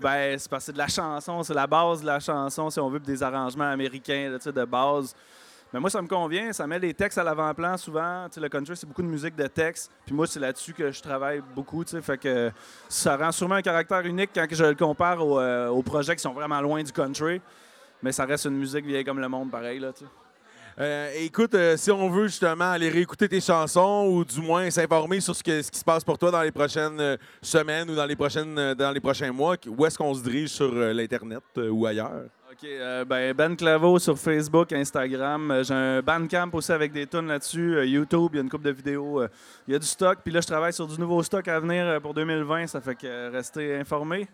ben, 0.00 0.38
c'est 0.38 0.72
de 0.72 0.78
la 0.78 0.88
chanson, 0.88 1.42
c'est 1.42 1.52
la 1.52 1.66
base 1.66 2.00
de 2.00 2.06
la 2.06 2.20
chanson, 2.20 2.70
si 2.70 2.80
on 2.80 2.88
veut, 2.88 3.00
des 3.00 3.22
arrangements 3.22 3.70
américains 3.70 4.38
de 4.42 4.64
base. 4.64 5.14
Mais 5.72 5.80
moi, 5.80 5.88
ça 5.88 6.02
me 6.02 6.06
convient. 6.08 6.52
Ça 6.52 6.66
met 6.66 6.78
les 6.78 6.92
textes 6.92 7.16
à 7.18 7.24
l'avant-plan 7.24 7.76
souvent. 7.78 8.26
Tu 8.28 8.34
sais, 8.34 8.40
le 8.40 8.48
country, 8.48 8.76
c'est 8.76 8.86
beaucoup 8.86 9.02
de 9.02 9.06
musique 9.06 9.34
de 9.34 9.46
texte. 9.46 9.90
Puis 10.04 10.14
moi, 10.14 10.26
c'est 10.26 10.40
là-dessus 10.40 10.74
que 10.74 10.90
je 10.92 11.00
travaille 11.00 11.42
beaucoup. 11.54 11.82
tu 11.84 11.92
sais. 11.92 12.02
Fait 12.02 12.18
que 12.18 12.50
ça 12.88 13.16
rend 13.16 13.32
sûrement 13.32 13.54
un 13.54 13.62
caractère 13.62 14.00
unique 14.04 14.30
quand 14.34 14.46
je 14.50 14.64
le 14.64 14.74
compare 14.74 15.26
aux, 15.26 15.38
euh, 15.40 15.68
aux 15.68 15.82
projets 15.82 16.14
qui 16.14 16.22
sont 16.22 16.32
vraiment 16.34 16.60
loin 16.60 16.82
du 16.82 16.92
country. 16.92 17.40
Mais 18.02 18.12
ça 18.12 18.24
reste 18.26 18.44
une 18.44 18.56
musique 18.58 18.84
vieille 18.84 19.04
comme 19.04 19.20
le 19.20 19.28
monde, 19.28 19.50
pareil. 19.50 19.78
Là, 19.78 19.92
tu 19.92 20.00
sais. 20.04 20.10
Euh, 20.78 21.10
écoute, 21.18 21.54
euh, 21.54 21.76
si 21.76 21.90
on 21.90 22.08
veut 22.08 22.28
justement 22.28 22.70
aller 22.72 22.88
réécouter 22.88 23.28
tes 23.28 23.40
chansons 23.42 24.06
ou 24.10 24.24
du 24.24 24.40
moins 24.40 24.70
s'informer 24.70 25.20
sur 25.20 25.36
ce, 25.36 25.42
que- 25.42 25.60
ce 25.60 25.70
qui 25.70 25.78
se 25.78 25.84
passe 25.84 26.02
pour 26.02 26.16
toi 26.18 26.30
dans 26.30 26.40
les 26.42 26.50
prochaines 26.50 27.18
semaines 27.42 27.90
ou 27.90 27.94
dans 27.94 28.06
les, 28.06 28.16
prochaines, 28.16 28.72
dans 28.74 28.90
les 28.90 29.00
prochains 29.00 29.32
mois, 29.32 29.56
où 29.66 29.84
est-ce 29.86 29.98
qu'on 29.98 30.14
se 30.14 30.22
dirige 30.22 30.48
sur 30.48 30.72
l'Internet 30.74 31.42
ou 31.70 31.84
ailleurs? 31.86 32.24
OK. 32.62 32.68
euh, 32.68 33.04
ben, 33.04 33.34
ben 33.34 33.56
Claveau 33.56 33.98
sur 33.98 34.18
Facebook, 34.18 34.72
Instagram. 34.72 35.50
Euh, 35.50 35.64
J'ai 35.64 35.74
un 35.74 36.00
Bandcamp 36.00 36.50
aussi 36.52 36.72
avec 36.72 36.92
des 36.92 37.06
tunes 37.06 37.26
là-dessus. 37.26 37.76
Euh, 37.76 37.84
YouTube, 37.84 38.30
il 38.32 38.36
y 38.36 38.38
a 38.38 38.42
une 38.42 38.50
couple 38.50 38.64
de 38.64 38.70
vidéos. 38.70 39.22
Il 39.66 39.72
y 39.72 39.76
a 39.76 39.78
du 39.78 39.86
stock. 39.86 40.18
Puis 40.22 40.32
là, 40.32 40.40
je 40.40 40.46
travaille 40.46 40.72
sur 40.72 40.86
du 40.86 40.98
nouveau 40.98 41.22
stock 41.22 41.46
à 41.48 41.58
venir 41.58 42.00
pour 42.00 42.14
2020. 42.14 42.68
Ça 42.68 42.80
fait 42.80 42.94
que 42.94 43.30
restez 43.30 43.76
informés. 43.76 44.28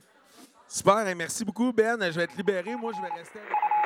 Super, 0.67 1.07
et 1.09 1.14
merci 1.14 1.45
beaucoup, 1.45 1.73
Ben. 1.73 1.99
Je 2.01 2.17
vais 2.17 2.25
être 2.25 2.37
libéré. 2.37 2.77
Moi, 2.77 2.93
je 2.95 3.01
vais 3.01 3.19
rester 3.19 3.38
avec. 3.38 3.78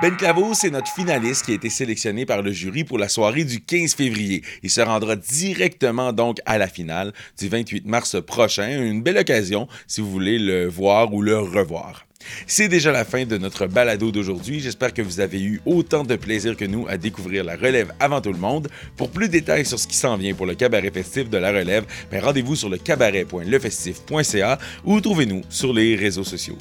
Ben 0.00 0.14
Claveau, 0.16 0.54
c'est 0.54 0.70
notre 0.70 0.92
finaliste 0.92 1.44
qui 1.44 1.50
a 1.50 1.54
été 1.56 1.68
sélectionné 1.68 2.24
par 2.24 2.40
le 2.40 2.52
jury 2.52 2.84
pour 2.84 2.98
la 2.98 3.08
soirée 3.08 3.42
du 3.42 3.60
15 3.60 3.94
février. 3.96 4.44
Il 4.62 4.70
se 4.70 4.80
rendra 4.80 5.16
directement 5.16 6.12
donc 6.12 6.38
à 6.46 6.56
la 6.56 6.68
finale 6.68 7.12
du 7.36 7.48
28 7.48 7.84
mars 7.84 8.16
prochain. 8.24 8.80
Une 8.80 9.02
belle 9.02 9.18
occasion 9.18 9.66
si 9.88 10.00
vous 10.00 10.08
voulez 10.08 10.38
le 10.38 10.68
voir 10.68 11.12
ou 11.12 11.20
le 11.20 11.36
revoir. 11.36 12.06
C'est 12.46 12.68
déjà 12.68 12.92
la 12.92 13.04
fin 13.04 13.24
de 13.24 13.38
notre 13.38 13.66
balado 13.66 14.12
d'aujourd'hui. 14.12 14.60
J'espère 14.60 14.94
que 14.94 15.02
vous 15.02 15.18
avez 15.18 15.42
eu 15.42 15.60
autant 15.66 16.04
de 16.04 16.14
plaisir 16.14 16.56
que 16.56 16.64
nous 16.64 16.86
à 16.86 16.96
découvrir 16.96 17.42
la 17.42 17.56
relève 17.56 17.92
avant 17.98 18.20
tout 18.20 18.32
le 18.32 18.38
monde. 18.38 18.68
Pour 18.96 19.10
plus 19.10 19.26
de 19.26 19.32
détails 19.32 19.66
sur 19.66 19.80
ce 19.80 19.88
qui 19.88 19.96
s'en 19.96 20.16
vient 20.16 20.34
pour 20.34 20.46
le 20.46 20.54
cabaret 20.54 20.92
festif 20.92 21.28
de 21.28 21.38
la 21.38 21.50
relève, 21.50 21.86
ben 22.12 22.22
rendez-vous 22.22 22.54
sur 22.54 22.68
le 22.68 22.78
cabaret.lefestif.ca 22.78 24.58
ou 24.84 25.00
trouvez-nous 25.00 25.42
sur 25.48 25.72
les 25.72 25.96
réseaux 25.96 26.22
sociaux. 26.22 26.58